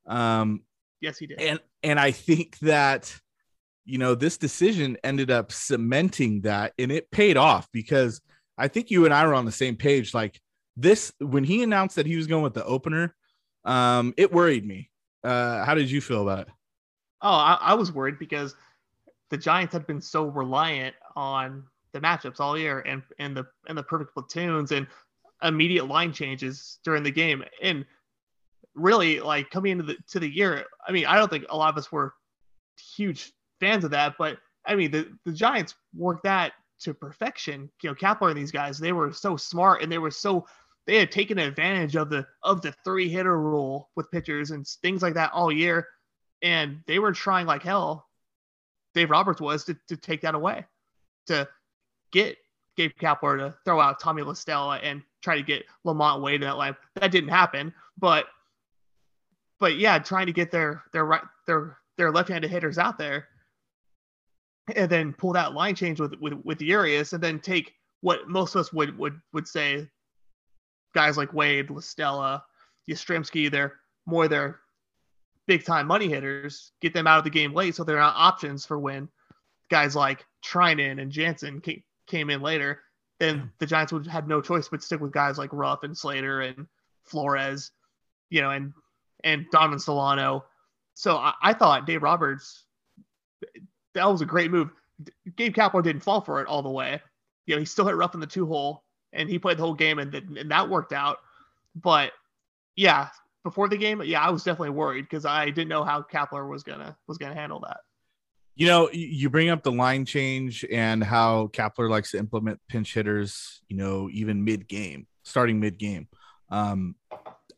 [0.08, 0.62] Um,
[1.02, 1.40] Yes, he did.
[1.40, 3.16] and and I think that
[3.86, 8.22] you know this decision ended up cementing that and it paid off because
[8.58, 10.14] I think you and I were on the same page.
[10.14, 10.40] Like
[10.76, 13.16] this when he announced that he was going with the opener
[13.64, 14.90] um it worried me.
[15.24, 16.54] Uh how did you feel about it?
[17.22, 18.56] Oh, I, I was worried because
[19.30, 23.78] the Giants had been so reliant on the matchups all year and and the and
[23.78, 24.88] the perfect platoons and
[25.44, 27.44] immediate line changes during the game.
[27.62, 27.86] And
[28.74, 31.70] really, like coming into the to the year, I mean, I don't think a lot
[31.70, 32.14] of us were
[32.96, 37.70] huge fans of that, but I mean, the the Giants worked that to perfection.
[37.82, 40.48] You know, Kapler and these guys, they were so smart and they were so
[40.88, 45.02] they had taken advantage of the of the three hitter rule with pitchers and things
[45.02, 45.88] like that all year
[46.42, 48.08] and they were trying like hell.
[48.94, 50.64] Dave Roberts was to, to take that away,
[51.28, 51.48] to
[52.12, 52.38] get
[52.78, 56.48] Gabe Kapler to throw out Tommy La Stella and try to get LaMonte Wade in
[56.48, 56.76] that line.
[56.96, 58.26] That didn't happen, but
[59.60, 63.28] but yeah, trying to get their their right their their left-handed hitters out there,
[64.74, 68.56] and then pull that line change with with with Urias, and then take what most
[68.56, 69.88] of us would would would say
[70.94, 72.44] guys like Wade, La Stella,
[72.90, 74.62] Yastrzemski, they're more their
[75.48, 78.66] big time money hitters, get them out of the game late so they're not options
[78.66, 79.10] for when
[79.70, 82.80] guys like Treinen and Jansen came, came in later.
[83.20, 86.42] Then the Giants would have no choice but stick with guys like Ruf and Slater
[86.42, 86.68] and
[87.04, 87.72] Flores,
[88.30, 88.74] you know, and
[89.24, 90.46] and Donovan Solano.
[90.96, 92.66] So I, I thought Dave Roberts,
[93.96, 94.70] that was a great move.
[95.36, 97.02] Gabe Kapler didn't fall for it all the way.
[97.48, 99.74] You know, he still hit Ruf in the two hole and he played the whole
[99.74, 101.18] game and, and that worked out.
[101.76, 102.12] But
[102.76, 103.10] yeah,
[103.44, 106.64] before the game, yeah, I was definitely worried because I didn't know how Kapler was
[106.64, 107.78] gonna was gonna handle that.
[108.56, 112.94] you know you bring up the line change and how Kapler likes to implement pinch
[112.94, 116.08] hitters you know even mid game starting mid game
[116.50, 116.96] um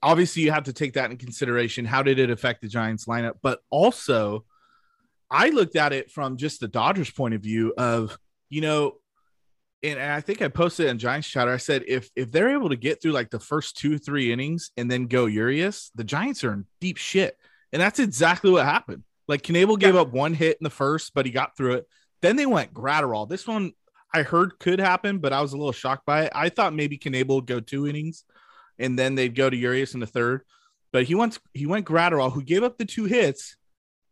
[0.02, 3.36] obviously you have to take that in consideration how did it affect the Giants lineup
[3.41, 4.43] but also
[5.30, 8.18] I looked at it from just the Dodgers point of view of
[8.50, 8.98] you know
[9.84, 11.52] and, I think I posted in Giants chatter.
[11.52, 14.72] I said if if they're able to get through like the first two three innings
[14.76, 17.38] and then go Urias, the Giants are in deep shit,
[17.72, 19.04] and that's exactly what happened.
[19.28, 21.88] Like Knebel gave up one hit in the first, but he got through it.
[22.22, 23.30] Then they went Graterol.
[23.30, 23.74] This one
[24.13, 26.32] I heard could happen, but I was a little shocked by it.
[26.34, 28.24] I thought maybe Knebel would go two innings,
[28.80, 30.42] and then they'd go to Urias in the third.
[30.92, 33.58] But he went he went Graterol, who gave up the two hits.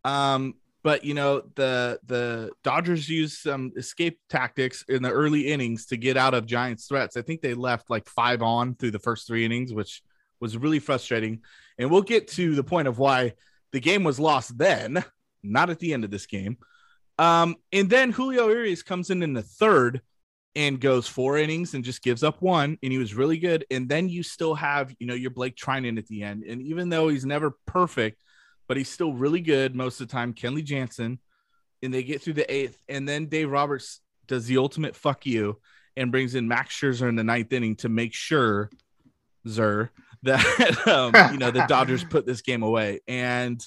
[0.03, 5.87] Um, but you know the the Dodgers used some escape tactics in the early innings
[5.87, 7.17] to get out of Giants threats.
[7.17, 10.03] I think they left like five on through the first three innings, which
[10.39, 11.41] was really frustrating.
[11.79, 13.33] And we'll get to the point of why
[13.71, 15.03] the game was lost then,
[15.41, 16.57] not at the end of this game.
[17.17, 20.01] Um, and then Julio Urias comes in in the third
[20.55, 23.65] and goes four innings and just gives up one, and he was really good.
[23.71, 26.89] And then you still have, you know, your Blake Treinen at the end, and even
[26.89, 28.19] though he's never perfect,
[28.67, 30.33] but he's still really good most of the time.
[30.33, 31.19] Kenley Jansen,
[31.81, 35.59] and they get through the eighth, and then Dave Roberts does the ultimate fuck you
[35.95, 38.69] and brings in Max Scherzer in the ninth inning to make sure,
[39.47, 39.91] Zer,
[40.23, 43.63] that um, you know the Dodgers put this game away, and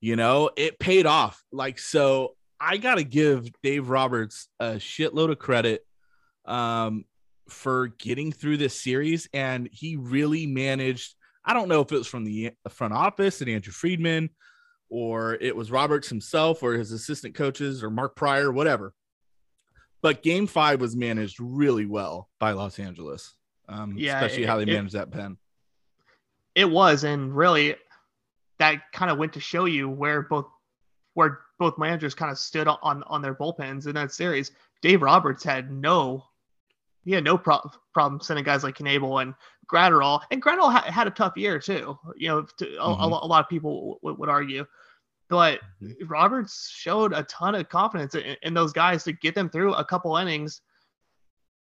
[0.00, 1.42] you know it paid off.
[1.50, 5.84] Like so, I gotta give Dave Roberts a shitload of credit
[6.44, 7.04] um,
[7.48, 11.14] for getting through this series, and he really managed.
[11.48, 14.28] I don't know if it was from the front office and Andrew Friedman,
[14.90, 18.92] or it was Roberts himself, or his assistant coaches, or Mark Prior, whatever.
[20.02, 23.34] But Game Five was managed really well by Los Angeles,
[23.66, 25.38] um, Yeah, especially how they it- it- managed that pen.
[26.54, 27.76] It was, and really,
[28.58, 30.46] that kind of went to show you where both
[31.14, 34.52] where both managers kind of stood on on their bullpens in that series.
[34.82, 36.27] Dave Roberts had no
[37.08, 39.32] he had no pro- problem sending guys like Knebel and
[39.66, 40.20] Graterol.
[40.30, 41.98] And Graterol ha- had a tough year too.
[42.16, 43.02] You know, to, a, mm-hmm.
[43.02, 44.66] a, a, lot of people w- would argue,
[45.30, 46.06] but mm-hmm.
[46.06, 49.86] Roberts showed a ton of confidence in, in, those guys to get them through a
[49.86, 50.60] couple innings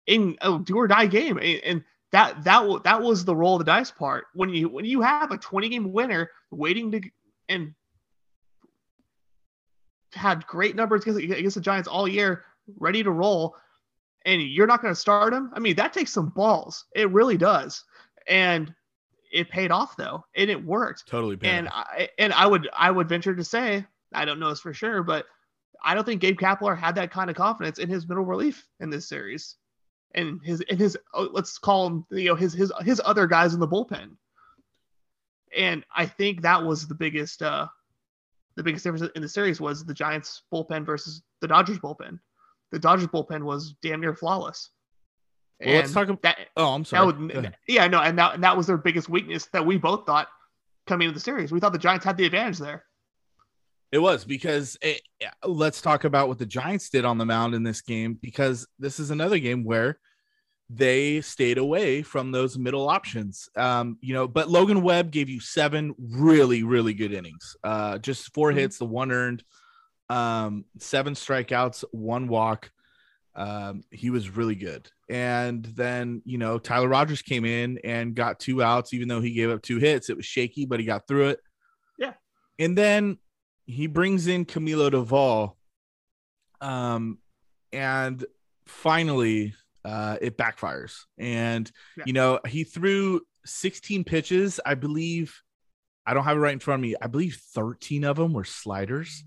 [0.09, 1.39] in a do or die game.
[1.65, 4.25] And that that that was the roll of the dice part.
[4.35, 7.01] When you when you have a 20 game winner waiting to
[7.49, 7.75] and
[10.15, 12.43] had great numbers against, against the Giants all year,
[12.81, 13.55] ready to roll,
[14.25, 15.51] and you're not going to start him.
[15.55, 16.85] I mean, that takes some balls.
[16.95, 17.85] It really does.
[18.27, 18.75] And
[19.33, 21.07] it paid off though, and it worked.
[21.07, 21.37] Totally.
[21.37, 21.87] Paid and off.
[21.89, 25.03] I and I would I would venture to say I don't know this for sure,
[25.03, 25.27] but
[25.83, 28.91] I don't think Gabe Kapler had that kind of confidence in his middle relief in
[28.91, 29.57] this series,
[30.15, 33.55] and his and his oh, let's call him you know his his his other guys
[33.55, 34.17] in the bullpen.
[35.57, 37.69] And I think that was the biggest uh
[38.57, 42.19] the biggest difference in the series was the Giants bullpen versus the Dodgers bullpen.
[42.73, 44.71] The Dodgers bullpen was damn near flawless.
[45.61, 46.39] Well, let's talk about that.
[46.57, 47.07] Oh, I'm sorry.
[47.07, 50.29] Would, yeah, no, and that and that was their biggest weakness that we both thought
[50.87, 51.51] coming into the series.
[51.51, 52.85] We thought the Giants had the advantage there.
[53.91, 55.01] It was because it,
[55.45, 59.01] let's talk about what the Giants did on the mound in this game because this
[59.01, 59.99] is another game where
[60.71, 63.49] they stayed away from those middle options.
[63.57, 67.57] Um, you know, but Logan Webb gave you seven really, really good innings.
[67.65, 68.59] Uh, just 4 mm-hmm.
[68.59, 69.43] hits, the one earned,
[70.09, 72.71] um, seven strikeouts, one walk.
[73.35, 74.91] Um, he was really good.
[75.09, 79.33] And then, you know, Tyler Rogers came in and got two outs, even though he
[79.33, 80.11] gave up two hits.
[80.11, 81.41] It was shaky, but he got through it.
[81.99, 82.15] Yeah.
[82.59, 83.19] And then
[83.67, 85.55] he brings in Camilo Doval.
[86.61, 87.19] Um,
[87.73, 88.25] and
[88.67, 91.05] finally, uh, it backfires.
[91.17, 92.05] And, yeah.
[92.07, 94.59] you know, he threw 16 pitches.
[94.67, 95.43] I believe,
[96.05, 96.97] I don't have it right in front of me.
[97.01, 99.25] I believe 13 of them were sliders.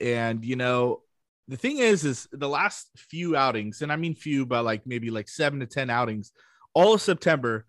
[0.00, 1.02] And, you know,
[1.48, 5.10] the thing is, is the last few outings, and I mean few, but like maybe
[5.10, 6.32] like seven to 10 outings,
[6.74, 7.66] all of September,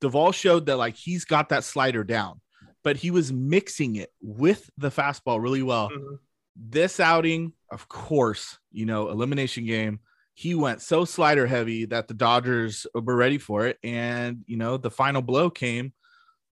[0.00, 2.40] Doval showed that like he's got that slider down,
[2.82, 5.90] but he was mixing it with the fastball really well.
[5.90, 6.14] Mm-hmm.
[6.56, 9.98] This outing, of course, you know, elimination game,
[10.34, 13.78] he went so slider heavy that the Dodgers were ready for it.
[13.82, 15.92] And, you know, the final blow came,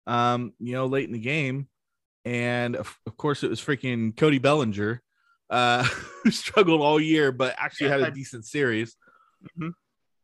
[0.08, 1.68] um, you know, late in the game.
[2.30, 5.02] And of, of course, it was freaking Cody Bellinger
[5.50, 5.84] uh,
[6.24, 8.96] who struggled all year, but actually yeah, had a decent series.
[9.44, 9.70] Mm-hmm.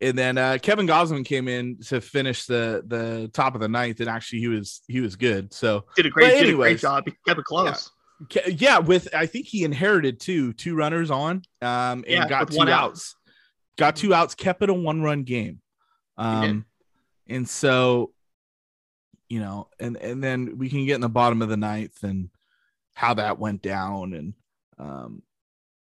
[0.01, 4.01] And then uh, Kevin Gausman came in to finish the the top of the ninth,
[4.01, 5.51] and actually he was he was good.
[5.51, 7.03] So did a great, anyways, did a great job.
[7.07, 7.89] He kept it close.
[8.35, 8.47] Yeah.
[8.49, 8.77] yeah.
[8.77, 13.15] with I think he inherited two two runners on, um, and yeah, got two outs.
[13.15, 13.77] Out.
[13.77, 15.59] Got two outs, kept it a one run game.
[16.17, 16.65] Um,
[17.27, 18.11] and so,
[19.29, 22.29] you know, and and then we can get in the bottom of the ninth and
[22.93, 24.33] how that went down and
[24.77, 25.21] um,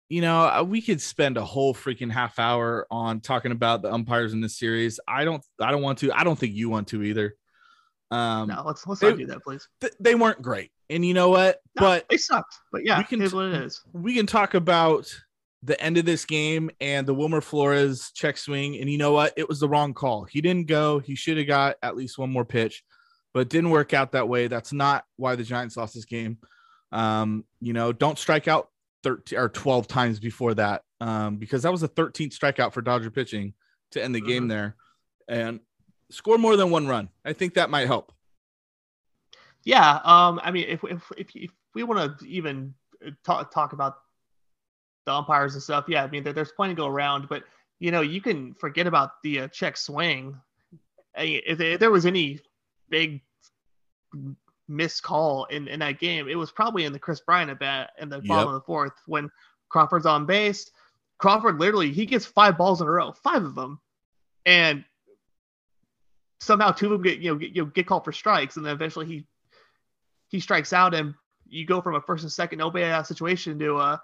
[0.08, 3.92] you know, uh, we could spend a whole freaking half hour on talking about the
[3.92, 4.98] umpires in this series.
[5.06, 6.12] I don't, I don't want to.
[6.12, 7.36] I don't think you want to either.
[8.10, 9.68] Um, no, let's let's they, not do that, please.
[9.82, 11.60] Th- they weren't great, and you know what?
[11.76, 12.54] No, but they sucked.
[12.72, 13.82] But yeah, we can, what it is.
[13.92, 15.14] We can talk about
[15.62, 19.34] the end of this game and the Wilmer Flores check swing, and you know what?
[19.36, 20.24] It was the wrong call.
[20.24, 21.00] He didn't go.
[21.00, 22.82] He should have got at least one more pitch,
[23.34, 24.46] but it didn't work out that way.
[24.46, 26.38] That's not why the Giants lost this game.
[26.92, 28.70] Um, you know, don't strike out
[29.02, 33.10] 13 or 12 times before that um, because that was the 13th strikeout for Dodger
[33.10, 33.54] pitching
[33.92, 34.48] to end the game mm-hmm.
[34.48, 34.76] there
[35.28, 35.60] and
[36.10, 37.08] score more than one run.
[37.24, 38.12] I think that might help.
[39.64, 40.00] Yeah.
[40.04, 42.74] Um, I mean, if, if, if, if we want to even
[43.24, 43.96] talk, talk about
[45.06, 47.44] the umpires and stuff, yeah, I mean, there, there's plenty to go around, but
[47.78, 50.36] you know, you can forget about the uh, check swing.
[51.16, 52.40] If, if there was any
[52.90, 53.20] big
[54.68, 56.28] missed call in, in that game.
[56.28, 58.26] It was probably in the Kris Bryant at bat in the yep.
[58.26, 59.30] bottom of the fourth when
[59.68, 60.70] Crawford's on base.
[61.18, 63.80] Crawford literally he gets five balls in a row, five of them,
[64.46, 64.84] and
[66.40, 68.64] somehow two of them get you know get, you know, get called for strikes, and
[68.64, 69.26] then eventually he
[70.28, 71.14] he strikes out, and
[71.48, 74.00] you go from a first and second nobody out situation to a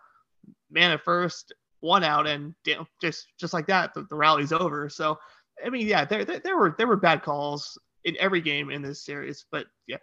[0.71, 4.89] man at first, one out, and damn, just just like that, the, the rally's over.
[4.89, 5.19] So
[5.65, 8.83] I mean, yeah, there, there there were there were bad calls in every game in
[8.83, 9.97] this series, but yeah,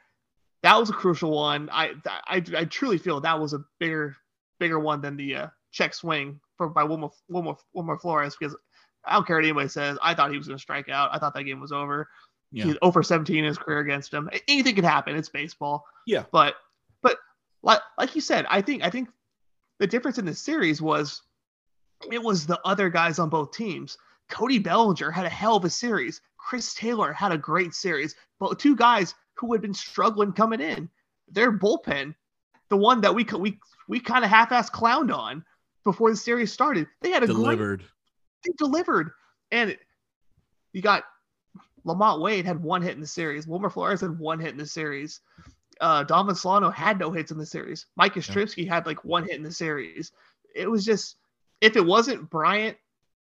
[0.63, 1.69] that was a crucial one.
[1.71, 4.15] I I, I truly feel that was a bigger
[4.59, 8.55] bigger one than the uh, check swing for by Wilmer, Wilmer, Wilmer Flores because
[9.05, 9.97] I don't care what anybody says.
[10.01, 11.09] I thought he was going to strike out.
[11.11, 12.07] I thought that game was over.
[12.51, 12.65] Yeah.
[12.65, 14.29] He's over 17 in his career against him.
[14.47, 15.15] Anything can happen.
[15.15, 15.85] It's baseball.
[16.05, 16.25] Yeah.
[16.31, 16.55] But
[17.01, 17.17] but
[17.63, 19.09] like like you said, I think I think
[19.79, 21.23] the difference in this series was
[22.11, 23.97] it was the other guys on both teams.
[24.29, 26.21] Cody Bellinger had a hell of a series.
[26.47, 28.15] Chris Taylor had a great series.
[28.39, 30.89] But two guys who had been struggling coming in.
[31.29, 32.13] Their bullpen,
[32.69, 35.45] the one that we we we kind of half-ass clowned on
[35.83, 37.79] before the series started, they had a delivered.
[37.79, 37.89] Great,
[38.45, 39.11] they delivered,
[39.51, 39.77] and
[40.73, 41.03] You got
[41.85, 43.47] LaMonte Wade had one hit in the series.
[43.47, 45.21] Wilmer Flores had one hit in the series.
[45.79, 47.87] Uh, Donovan Solano had no hits in the series.
[47.95, 48.75] Mike Yastrzemski yeah.
[48.75, 50.11] had like one hit in the series.
[50.53, 51.15] It was just
[51.59, 52.77] if it wasn't Bryant,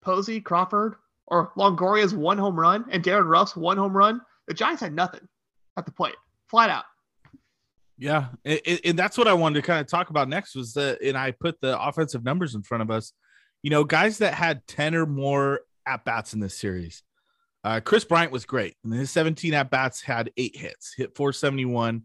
[0.00, 4.82] Posey, Crawford, or Longoria's one home run and Darin Ruf's one home run, the Giants
[4.82, 5.26] had nothing
[5.76, 6.16] at the plate,
[6.48, 6.84] flat out.
[7.98, 11.16] Yeah, and, that's what I wanted to kind of talk about next was that, and
[11.16, 13.12] I put the offensive numbers in front of us.
[13.62, 17.02] You know, guys that had ten or more at bats in this series.
[17.64, 18.76] Uh, Kris Bryant was great.
[18.84, 22.02] And his 17 at bats had eight hits, hit 471.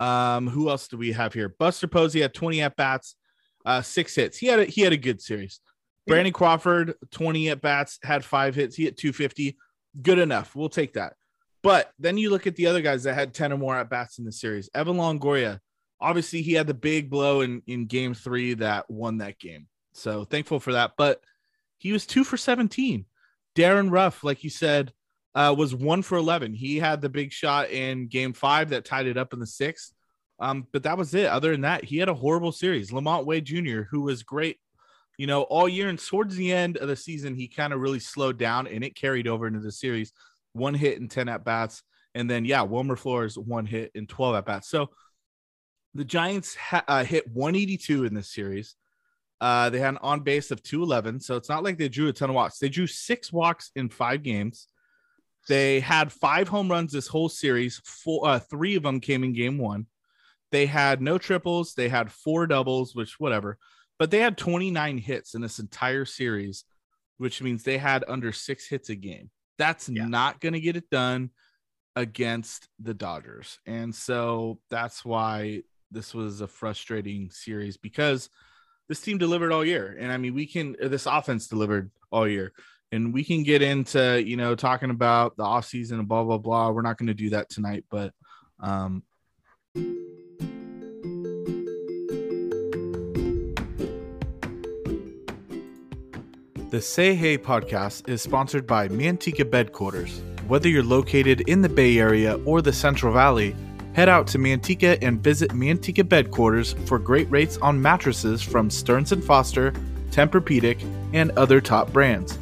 [0.00, 1.48] Um, who else do we have here?
[1.48, 3.16] Buster Posey had 20 at bats,
[3.64, 4.36] uh, six hits.
[4.36, 5.60] He had a, he had a good series.
[6.06, 8.76] Brandon Crawford, 20 at bats, had five hits.
[8.76, 9.56] He hit 250.
[10.00, 10.56] Good enough.
[10.56, 11.14] We'll take that.
[11.62, 14.18] But then you look at the other guys that had 10 or more at bats
[14.18, 14.68] in the series.
[14.74, 15.60] Evan Longoria,
[16.00, 19.68] obviously, he had the big blow in, in game three that won that game.
[19.92, 20.92] So thankful for that.
[20.96, 21.20] But
[21.78, 23.04] he was two for 17.
[23.54, 24.92] Darin Ruf, like you said,
[25.34, 26.54] uh, was one for 11.
[26.54, 29.92] He had the big shot in game five that tied it up in the sixth.
[30.38, 31.26] Um, but that was it.
[31.26, 32.90] Other than that, he had a horrible series.
[32.90, 34.58] LaMonte Wade Jr., who was great,
[35.18, 35.88] you know, all year.
[35.88, 38.94] And towards the end of the season, he kind of really slowed down and it
[38.94, 40.12] carried over into the series
[40.52, 41.82] one hit and 10 at bats.
[42.14, 44.68] And then, yeah, Wilmer Flores, one hit and 12 at bats.
[44.68, 44.90] So
[45.94, 48.76] the Giants ha- uh, hit 182 in this series.
[49.40, 51.20] Uh, they had an on base of 211.
[51.20, 52.58] So it's not like they drew a ton of walks.
[52.58, 54.68] They drew six walks in five games.
[55.48, 57.80] They had five home runs this whole series.
[57.84, 59.86] Four, uh, three of them came in game one.
[60.52, 61.74] They had no triples.
[61.74, 63.58] They had four doubles, which whatever,
[64.02, 66.64] but they had 29 hits in this entire series,
[67.18, 69.30] which means they had under six hits a game.
[69.58, 70.08] That's yeah.
[70.08, 71.30] not going to get it done
[71.94, 73.60] against the Dodgers.
[73.64, 75.62] And so that's why
[75.92, 78.28] this was a frustrating series because
[78.88, 79.96] this team delivered all year.
[79.96, 82.50] And I mean, we can, this offense delivered all year.
[82.90, 86.70] And we can get into, you know, talking about the offseason and blah, blah, blah.
[86.70, 87.84] We're not going to do that tonight.
[87.88, 88.12] But,
[88.58, 89.04] um,
[96.72, 100.22] The Say Hey podcast is sponsored by Manteca Bedquarters.
[100.48, 103.54] Whether you're located in the Bay Area or the Central Valley,
[103.92, 109.12] head out to Manteca and visit Manteca Bedquarters for great rates on mattresses from Stearns
[109.24, 109.72] & Foster,
[110.12, 110.82] Tempur-Pedic,
[111.12, 112.38] and other top brands.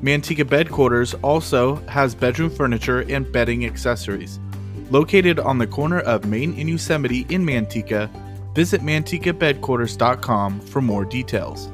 [0.00, 4.40] Manteca Bedquarters also has bedroom furniture and bedding accessories.
[4.90, 8.08] Located on the corner of Main and Yosemite in Manteca,
[8.54, 11.68] visit mantecabedquarters.com for more details.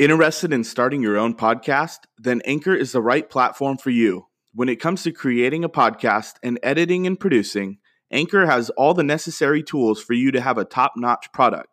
[0.00, 1.98] Interested in starting your own podcast?
[2.16, 4.28] Then Anchor is the right platform for you.
[4.54, 9.02] When it comes to creating a podcast and editing and producing, Anchor has all the
[9.02, 11.68] necessary tools for you to have a top notch product.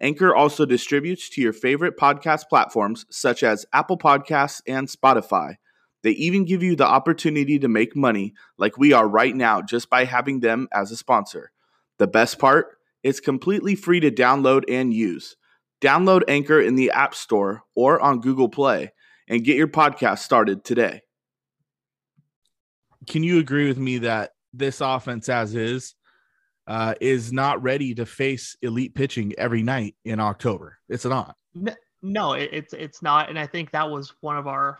[0.00, 5.56] Anchor also distributes to your favorite podcast platforms such as Apple Podcasts and Spotify.
[6.04, 9.90] They even give you the opportunity to make money like we are right now just
[9.90, 11.50] by having them as a sponsor.
[11.98, 12.76] The best part?
[13.02, 15.34] It's completely free to download and use.
[15.80, 18.92] Download Anchor in the App Store or on Google Play
[19.28, 21.02] and get your podcast started today.
[23.06, 25.94] Can you agree with me that this offense, as is,
[26.66, 30.78] uh, is not ready to face elite pitching every night in October?
[30.88, 31.36] It's not.
[32.02, 34.78] No, it's it's not, and I think that was one of our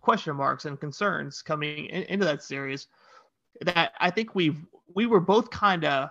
[0.00, 2.88] question marks and concerns coming in, into that series.
[3.62, 4.56] That I think we
[4.94, 6.10] we were both kind of,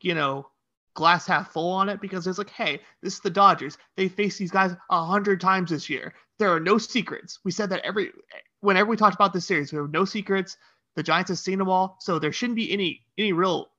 [0.00, 0.48] you know,
[0.94, 3.78] glass half full on it because it's like, hey, this is the Dodgers.
[3.96, 6.14] They face these guys a hundred times this year.
[6.38, 7.38] There are no secrets.
[7.44, 8.12] We said that every
[8.60, 10.56] whenever we talked about this series, we have no secrets.
[10.96, 13.70] The Giants have seen them all, so there shouldn't be any any real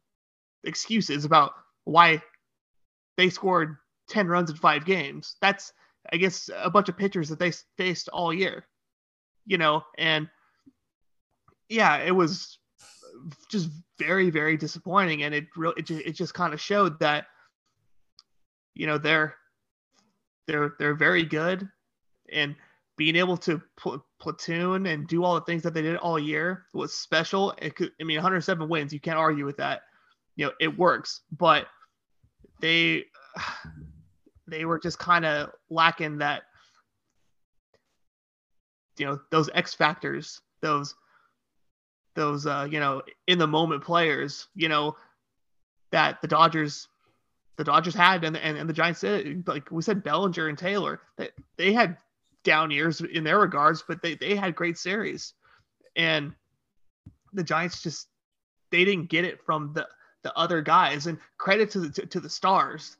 [0.63, 2.21] excuses about why
[3.17, 3.77] they scored
[4.09, 5.35] 10 runs in five games.
[5.41, 5.73] That's
[6.11, 8.65] I guess a bunch of pitchers that they faced all year.
[9.45, 10.29] You know, and
[11.69, 12.57] yeah, it was
[13.49, 15.23] just very very disappointing.
[15.23, 17.25] And it really it just, it just kind of showed that
[18.73, 19.35] you know they're
[20.47, 21.67] they're they're very good.
[22.31, 22.55] And
[22.95, 26.65] being able to pl- platoon and do all the things that they did all year
[26.73, 27.53] was special.
[27.61, 29.81] It could i mean 107 wins you can't argue with that.
[30.35, 31.21] You know it works.
[31.31, 31.67] But
[32.61, 33.05] they
[34.47, 36.43] they were just kind of lacking that
[38.97, 40.95] you know those x factors those
[42.15, 44.95] those uh, you know in the moment players you know
[45.91, 46.87] that the Dodgers
[47.57, 49.47] the Dodgers had and and, and the Giants did.
[49.47, 51.97] Like we said Bellinger and Taylor that they, they had
[52.43, 55.33] down years in their regards but they they had great series.
[55.95, 56.33] And
[57.33, 58.07] the Giants just
[58.71, 59.87] they didn't get it from the
[60.23, 61.07] the other guys.
[61.07, 62.97] And credit to the to, to the stars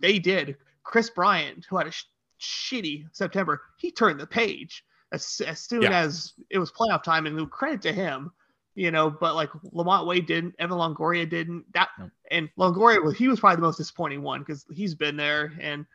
[0.00, 0.56] they did.
[0.84, 2.04] Kris Bryant, who had a sh-
[2.40, 6.00] shitty September, he turned the page as, as soon yeah.
[6.00, 8.32] as it was playoff time, and credit to him,
[8.74, 9.10] you know.
[9.10, 11.64] But like LaMonte Wade didn't, Evan Longoria didn't.
[11.74, 12.10] That no.
[12.30, 15.86] and Longoria was he was probably the most disappointing one because he's been there and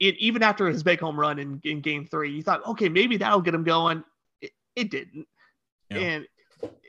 [0.00, 3.16] it even after his big home run in, in Game Three, you thought, okay, maybe
[3.16, 4.04] that'll get him going.
[4.40, 5.26] It, it didn't,
[5.90, 5.98] yeah.
[5.98, 6.28] and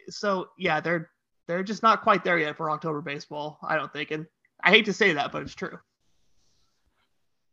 [0.10, 1.10] so yeah, they're
[1.47, 3.57] they're just not quite there yet for October baseball.
[3.64, 4.28] I don't think, and
[4.64, 5.80] I hate to say that, but it's true.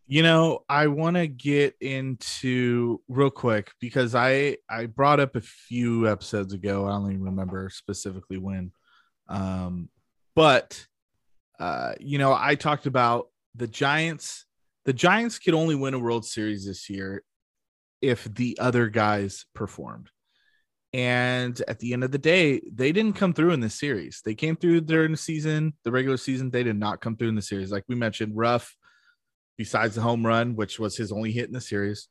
[0.08, 5.40] You know, I want to get into real quick because I I brought up a
[5.40, 6.86] few episodes ago.
[6.86, 8.70] I don't even remember specifically when,
[9.28, 9.88] um,
[10.36, 10.86] but
[11.58, 14.44] uh, you know, I talked about the Giants.
[14.84, 17.24] The Giants could only win a World Series this year
[18.00, 20.10] if the other guys performed.
[20.92, 24.22] And at the end of the day, they didn't come through in this series.
[24.24, 26.50] They came through during the season, the regular season.
[26.50, 27.72] They did not come through in the series.
[27.72, 28.74] Like we mentioned, Ruf,
[29.56, 32.08] besides the home run, which was his only hit in the series,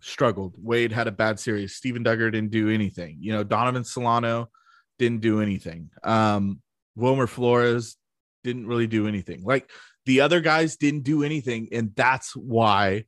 [0.00, 0.54] struggled.
[0.58, 1.74] Wade had a bad series.
[1.74, 3.16] Steven Duggar didn't do anything.
[3.20, 4.50] You know, Donovan Solano
[4.98, 5.90] didn't do anything.
[6.02, 6.60] Um,
[6.96, 7.96] Wilmer Flores
[8.44, 9.44] didn't really do anything.
[9.44, 9.70] Like
[10.04, 11.68] the other guys didn't do anything.
[11.72, 13.04] And that's why,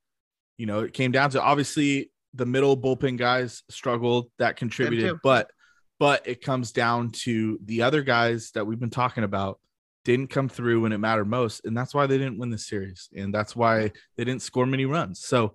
[0.57, 4.31] you know, it came down to obviously the middle bullpen guys struggled.
[4.39, 5.19] That contributed.
[5.23, 5.51] But
[5.99, 9.61] but it comes down to the other guys that we've been talking about
[10.05, 13.09] didn't come through when it mattered most, and that's why they didn't win the series,
[13.17, 15.21] and that's why they didn't score many runs.
[15.21, 15.55] So,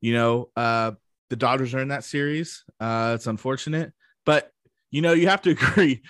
[0.00, 0.92] you know, uh,
[1.30, 2.64] the Dodgers are in that series.
[2.80, 3.92] Uh, it's unfortunate,
[4.24, 4.50] but
[4.90, 6.02] you know, you have to agree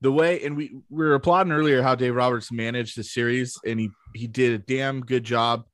[0.00, 3.78] the way, and we, we were applauding earlier how Dave Roberts managed the series, and
[3.78, 5.64] he he did a damn good job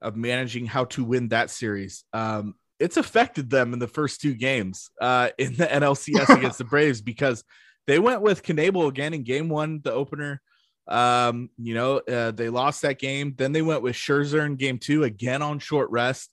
[0.00, 2.04] of managing how to win that series.
[2.12, 6.64] Um, it's affected them in the first two games uh, in the NLCS against the
[6.64, 7.44] Braves because
[7.86, 10.40] they went with Knebel again in game one, the opener.
[10.88, 13.34] Um, you know, uh, they lost that game.
[13.36, 16.30] Then they went with Scherzer in game two, again on short rest.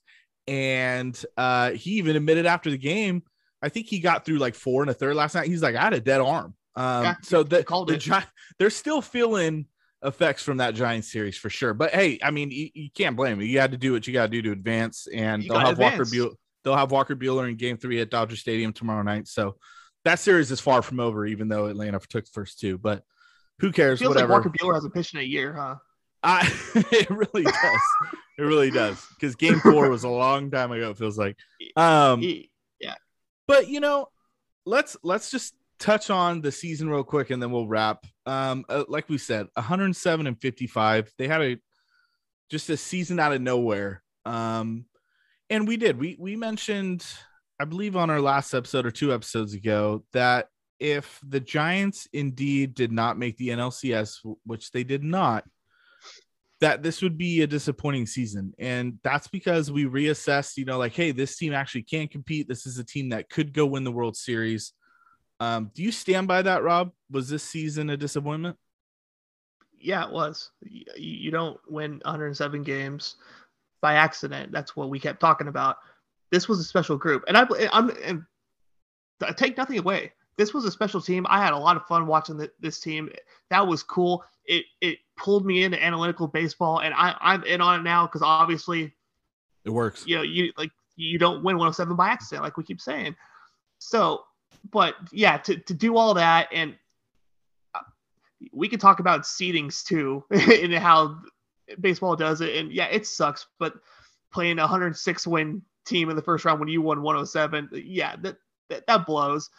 [0.48, 3.24] And uh, he even admitted after the game,
[3.62, 5.48] I think he got through like four and a third last night.
[5.48, 6.56] He's like, I had a dead arm.
[6.76, 8.28] Um, yeah, so the, the Gi-
[8.58, 9.66] they're still feeling
[10.04, 11.74] effects from that Giant series for sure.
[11.74, 13.48] But hey, I mean, you, you can't blame me.
[13.48, 15.72] You had to do what you got to do to advance, and you they'll have
[15.72, 15.98] advance.
[15.98, 16.36] Walker Buehler.
[16.64, 19.28] They'll have Walker Buehler in Game Three at Dodger Stadium tomorrow night.
[19.28, 19.58] So
[20.06, 22.78] that series is far from over, even though Atlanta took the first two.
[22.78, 23.04] But
[23.60, 24.00] who cares?
[24.00, 24.34] Feels Whatever.
[24.34, 25.76] like Walker Buehler hasn't pitched in a year, huh?
[26.22, 26.52] I,
[26.92, 27.82] it really does.
[28.38, 29.06] it really does.
[29.16, 31.38] Because game four was a long time ago, it feels like.
[31.76, 32.96] Um yeah.
[33.48, 34.08] But you know,
[34.66, 38.06] let's let's just touch on the season real quick and then we'll wrap.
[38.26, 41.14] Um, uh, like we said, 107 and 55.
[41.18, 41.58] They had a
[42.50, 44.04] just a season out of nowhere.
[44.26, 44.86] Um,
[45.50, 45.98] and we did.
[45.98, 47.06] We we mentioned,
[47.60, 50.48] I believe, on our last episode or two episodes ago that
[50.80, 55.46] if the Giants indeed did not make the NLCS, which they did not,
[56.62, 58.54] that this would be a disappointing season.
[58.60, 62.48] And that's because we reassessed, you know, like, hey, this team actually can compete.
[62.48, 64.74] This is a team that could go win the World Series.
[65.40, 66.92] Um, do you stand by that, Rob?
[67.10, 68.58] Was this season a disappointment?
[69.80, 70.52] Yeah, it was.
[70.62, 73.16] You don't win 107 games
[73.82, 74.52] by accident.
[74.52, 75.78] That's what we kept talking about.
[76.32, 78.24] This was a special group, and I, I'm, and
[79.24, 81.28] I take nothing away this was a special team.
[81.30, 83.10] I had a lot of fun watching the, this team.
[83.50, 84.24] That was cool.
[84.46, 88.22] It it pulled me into analytical baseball, and I I'm in on it now because
[88.22, 88.96] obviously
[89.66, 90.06] it works.
[90.08, 93.18] You know, you like you don't win 107 by accident, like we keep saying.
[93.80, 94.24] So,
[94.72, 96.78] but yeah, to to do all that, and
[97.76, 97.82] uh,
[98.54, 101.20] we could talk about seedings too, and how
[101.82, 102.56] baseball does it.
[102.56, 103.74] And yeah, it sucks, but
[104.32, 108.38] playing a 106 win team in the first round when you won 107, yeah, that
[108.70, 109.50] that, that blows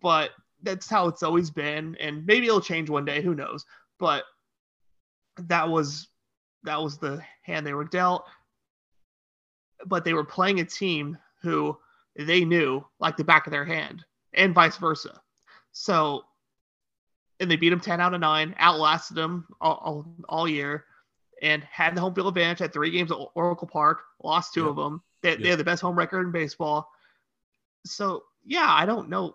[0.00, 0.30] but
[0.62, 3.64] that's how it's always been and maybe it'll change one day who knows?
[3.98, 4.24] But
[5.38, 6.08] that was
[6.64, 8.24] that was the hand they were dealt.
[9.86, 11.76] But they were playing a team who
[12.16, 15.20] they knew like the back of their hand and vice versa.
[15.72, 16.24] So
[17.40, 20.84] and they beat them 10 out of 9 outlasted them all, all, all year
[21.42, 24.76] and had the home field advantage at three games at oracle park lost two of
[24.76, 25.02] them.
[25.22, 26.88] They, they had the best home record in baseball.
[27.84, 29.34] So yeah i don't know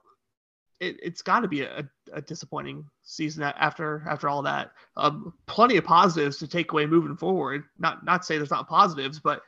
[0.79, 4.71] it, has got to be a, a, disappointing season after after all that.
[4.95, 7.65] Um, plenty of positives to take away moving forward.
[7.77, 9.41] Not not say there's not positives, but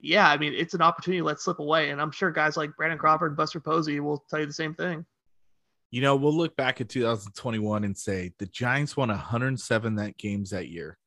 [0.00, 2.98] yeah, I mean it's an opportunity let slip away, and I'm sure guys like Brandon
[2.98, 5.04] Crawford and Buster Posey will tell you the same thing.
[5.90, 10.50] You know, we'll look back at 2021 and say the Giants won 107 that games
[10.50, 10.98] that year,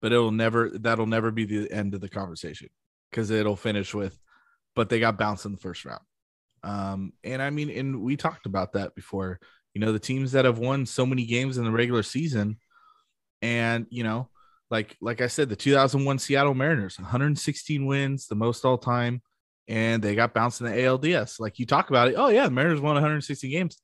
[0.00, 2.68] but it'll never that'll never be the end of the conversation
[3.10, 4.18] because it'll finish with,
[4.74, 6.02] but they got bounced in the first round.
[6.62, 9.40] Um, and I mean, and we talked about that before.
[9.74, 12.58] You know, the teams that have won so many games in the regular season,
[13.40, 14.28] and you know,
[14.70, 19.22] like like I said, the 2001 Seattle Mariners, 116 wins, the most all time,
[19.68, 21.38] and they got bounced in the ALDS.
[21.38, 23.78] Like you talk about it, oh yeah, the Mariners won 160 games,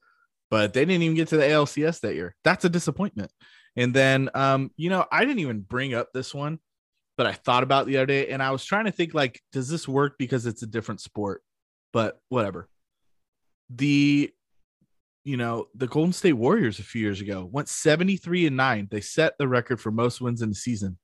[0.51, 2.35] but they didn't even get to the ALCS that year.
[2.45, 3.31] That's a disappointment.
[3.77, 6.59] And then, um, you know, I didn't even bring up this one,
[7.17, 9.69] but I thought about the other day, and I was trying to think like, does
[9.69, 11.43] this work because it's a different sport?
[11.97, 12.69] But whatever.
[13.71, 14.31] The
[15.25, 18.89] you know, the Golden State Warriors a few years ago went 73 and 9.
[18.91, 20.99] They set the record for most wins in the season.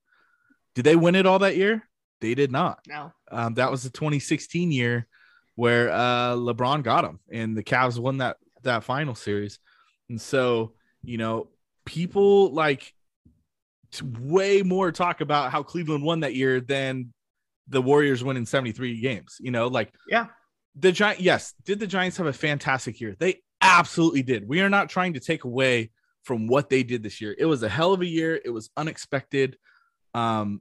[0.74, 1.88] Did they win it all that year?
[2.20, 2.80] They did not.
[2.86, 3.10] No.
[3.30, 5.08] Um, that was the 2016 year
[5.54, 9.60] where uh, LeBron got them and the Cavs won that that final series.
[10.10, 11.48] And so, you know,
[11.86, 12.92] people like
[14.20, 17.14] way more talk about how Cleveland won that year than
[17.66, 19.38] the Warriors winning 73 games.
[19.40, 20.26] You know, like yeah,
[20.74, 21.20] the Giant.
[21.20, 23.16] Yes, did the Giants have a fantastic year?
[23.18, 24.48] They absolutely did.
[24.48, 25.90] We are not trying to take away
[26.24, 27.34] from what they did this year.
[27.36, 28.40] It was a hell of a year.
[28.44, 29.58] It was unexpected.
[30.14, 30.60] Um,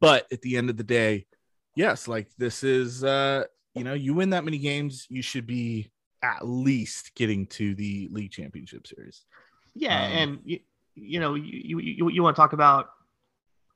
[0.00, 1.26] but at the end of the day,
[1.74, 5.90] yes, like this is uh, you know, you win that many games, you should be
[6.22, 9.24] at least getting to the league championship series.
[9.74, 10.60] Yeah, um, and you,
[10.94, 12.90] you know, you, you you want to talk about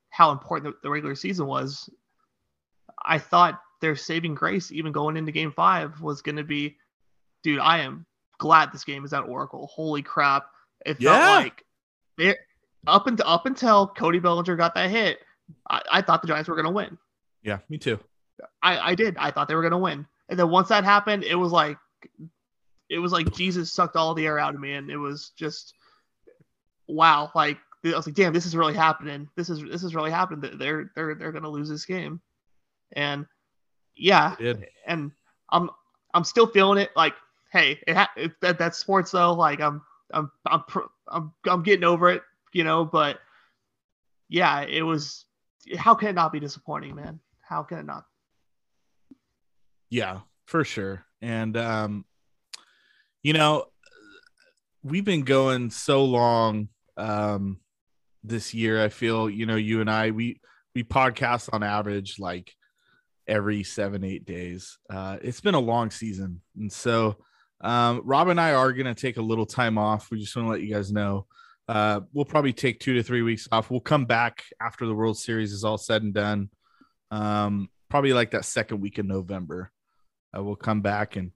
[0.09, 1.89] how important the regular season was.
[3.03, 6.77] I thought their saving grace, even going into Game Five, was going to be,
[7.43, 7.59] dude.
[7.59, 8.05] I am
[8.37, 9.67] glad this game is at Oracle.
[9.67, 10.47] Holy crap!
[10.85, 11.35] It felt yeah.
[11.35, 11.63] like
[12.17, 12.37] it
[12.85, 15.19] up until up until Cody Bellinger got that hit.
[15.69, 16.97] I, I thought the Giants were going to win.
[17.43, 17.99] Yeah, me too.
[18.61, 19.17] I, I did.
[19.17, 21.77] I thought they were going to win, and then once that happened, it was like
[22.89, 25.73] it was like Jesus sucked all the air out of me, and it was just
[26.87, 27.31] wow.
[27.35, 29.29] Like I was like, damn, this is really happening.
[29.35, 30.57] This is this is really happening.
[30.57, 32.21] They're they're they're gonna lose this game,
[32.93, 33.25] and
[33.97, 34.35] yeah,
[34.85, 35.11] and
[35.49, 35.69] I'm
[36.13, 36.91] I'm still feeling it.
[36.95, 37.13] Like,
[37.51, 39.33] hey, it, ha- it that that's sports though.
[39.33, 39.81] Like I'm
[40.11, 40.63] I'm I'm
[41.07, 42.21] I'm I'm getting over it,
[42.53, 42.85] you know.
[42.85, 43.19] But
[44.29, 45.25] yeah, it was.
[45.77, 47.19] How can it not be disappointing, man?
[47.41, 48.05] How can it not?
[49.89, 51.05] Yeah, for sure.
[51.21, 52.05] And um,
[53.23, 53.65] you know,
[54.83, 57.59] we've been going so long um
[58.23, 58.83] this year.
[58.83, 60.39] I feel, you know, you and I we
[60.75, 62.53] we podcast on average like
[63.27, 64.77] every seven, eight days.
[64.89, 66.41] Uh it's been a long season.
[66.57, 67.17] And so
[67.61, 70.09] um Rob and I are gonna take a little time off.
[70.11, 71.25] We just want to let you guys know.
[71.67, 73.69] Uh we'll probably take two to three weeks off.
[73.69, 76.49] We'll come back after the World Series is all said and done.
[77.11, 79.71] Um probably like that second week in November.
[80.35, 81.31] Uh, we'll come back and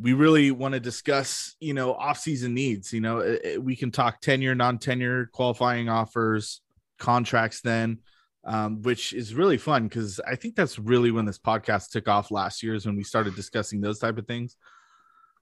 [0.00, 2.92] we really want to discuss, you know, off-season needs.
[2.92, 6.62] You know, it, it, we can talk tenure, non-tenure, qualifying offers,
[6.98, 7.60] contracts.
[7.60, 7.98] Then,
[8.44, 12.30] um, which is really fun because I think that's really when this podcast took off
[12.30, 14.56] last year is when we started discussing those type of things.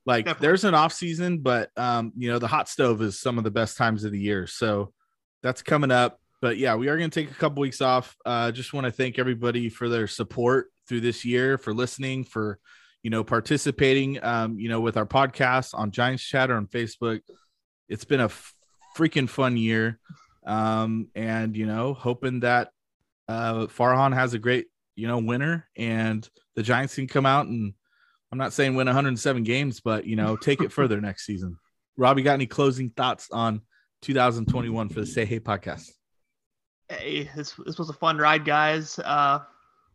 [0.04, 0.46] Like, Definitely.
[0.46, 3.50] there's an off season, but um, you know, the hot stove is some of the
[3.50, 4.46] best times of the year.
[4.46, 4.92] So
[5.42, 6.18] that's coming up.
[6.40, 8.16] But yeah, we are going to take a couple weeks off.
[8.24, 12.58] Uh, just want to thank everybody for their support through this year, for listening, for
[13.02, 17.20] you know, participating, um, you know, with our podcast on Giants Chat or on Facebook.
[17.88, 18.54] It's been a f-
[18.96, 19.98] freaking fun year.
[20.44, 22.70] Um, and, you know, hoping that
[23.28, 24.66] uh, Farhan has a great,
[24.96, 27.74] you know, winner and the Giants can come out and
[28.30, 31.58] I'm not saying win 107 games, but, you know, take it further next season.
[31.96, 33.62] Robbie, got any closing thoughts on
[34.02, 35.90] 2021 for the Say Hey podcast?
[36.88, 38.98] Hey, this, this was a fun ride, guys.
[38.98, 39.40] Uh,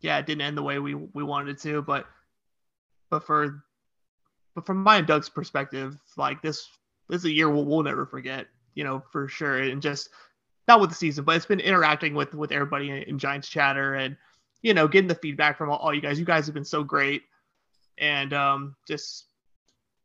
[0.00, 2.06] yeah, it didn't end the way we, we wanted it to, but
[3.10, 3.64] but for
[4.54, 6.68] but from my and Doug's perspective, like this
[7.08, 9.58] this is a year we'll, we'll never forget, you know, for sure.
[9.58, 10.08] And just
[10.66, 13.94] not with the season, but it's been interacting with with everybody in, in Giants chatter
[13.94, 14.16] and
[14.62, 16.18] you know getting the feedback from all, all you guys.
[16.18, 17.22] You guys have been so great,
[17.98, 19.26] and um, just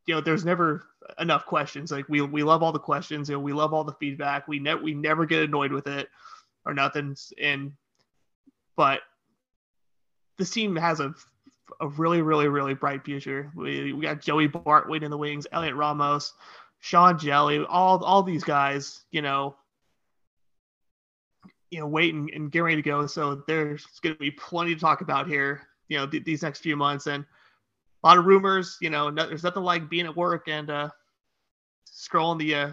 [0.09, 0.87] you know, there's never
[1.19, 1.91] enough questions.
[1.91, 4.47] Like we we love all the questions, you know, we love all the feedback.
[4.47, 6.09] We never we never get annoyed with it
[6.65, 7.15] or nothing.
[7.39, 7.73] And
[8.75, 9.01] but
[10.39, 11.13] this team has a
[11.79, 13.51] a really, really, really bright future.
[13.55, 16.33] We, we got Joey Bart waiting in the wings, Heliot Ramos,
[16.79, 19.55] Sean Hjelle, all all these guys, you know,
[21.71, 23.05] you know, waiting and getting ready to go.
[23.07, 26.59] So there's going to be plenty to talk about here, you know, th- these next
[26.59, 27.25] few months, and
[28.03, 28.77] a lot of rumors.
[28.81, 30.89] You know, no, there's nothing like being at work and uh,
[31.87, 32.71] scrolling the uh,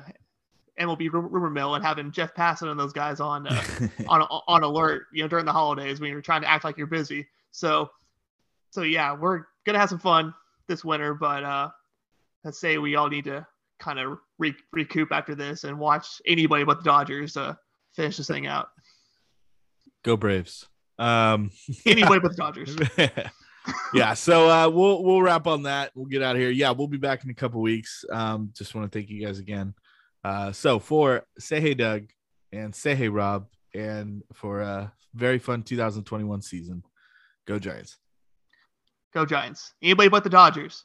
[0.80, 3.62] MLB rumor mill and having Jeff Passan and those guys on uh,
[4.08, 5.06] on on alert.
[5.12, 7.26] You know, during the holidays when you're trying to act like you're busy.
[7.50, 7.90] So
[8.70, 10.34] so yeah, we're gonna have some fun
[10.68, 11.70] this winter, but uh,
[12.44, 13.46] let's say we all need to
[13.78, 17.54] kind of re- recoup after this and watch anybody but the Dodgers uh,
[17.94, 18.70] finish this thing out.
[20.06, 20.68] Go Braves.
[21.00, 21.50] Um,
[21.84, 22.76] anybody but the Dodgers.
[23.92, 25.90] yeah, so uh, we'll we'll wrap on that.
[25.96, 26.50] We'll get out of here.
[26.50, 28.04] Yeah, we'll be back in a couple weeks.
[28.12, 29.74] Um, just want to thank you guys again.
[30.22, 32.04] Uh, so for say hey Doug
[32.52, 36.84] and say hey Rob and for a very fun 2021 season.
[37.44, 37.98] Go Giants.
[39.12, 39.74] Go Giants.
[39.82, 40.84] Anybody but the Dodgers.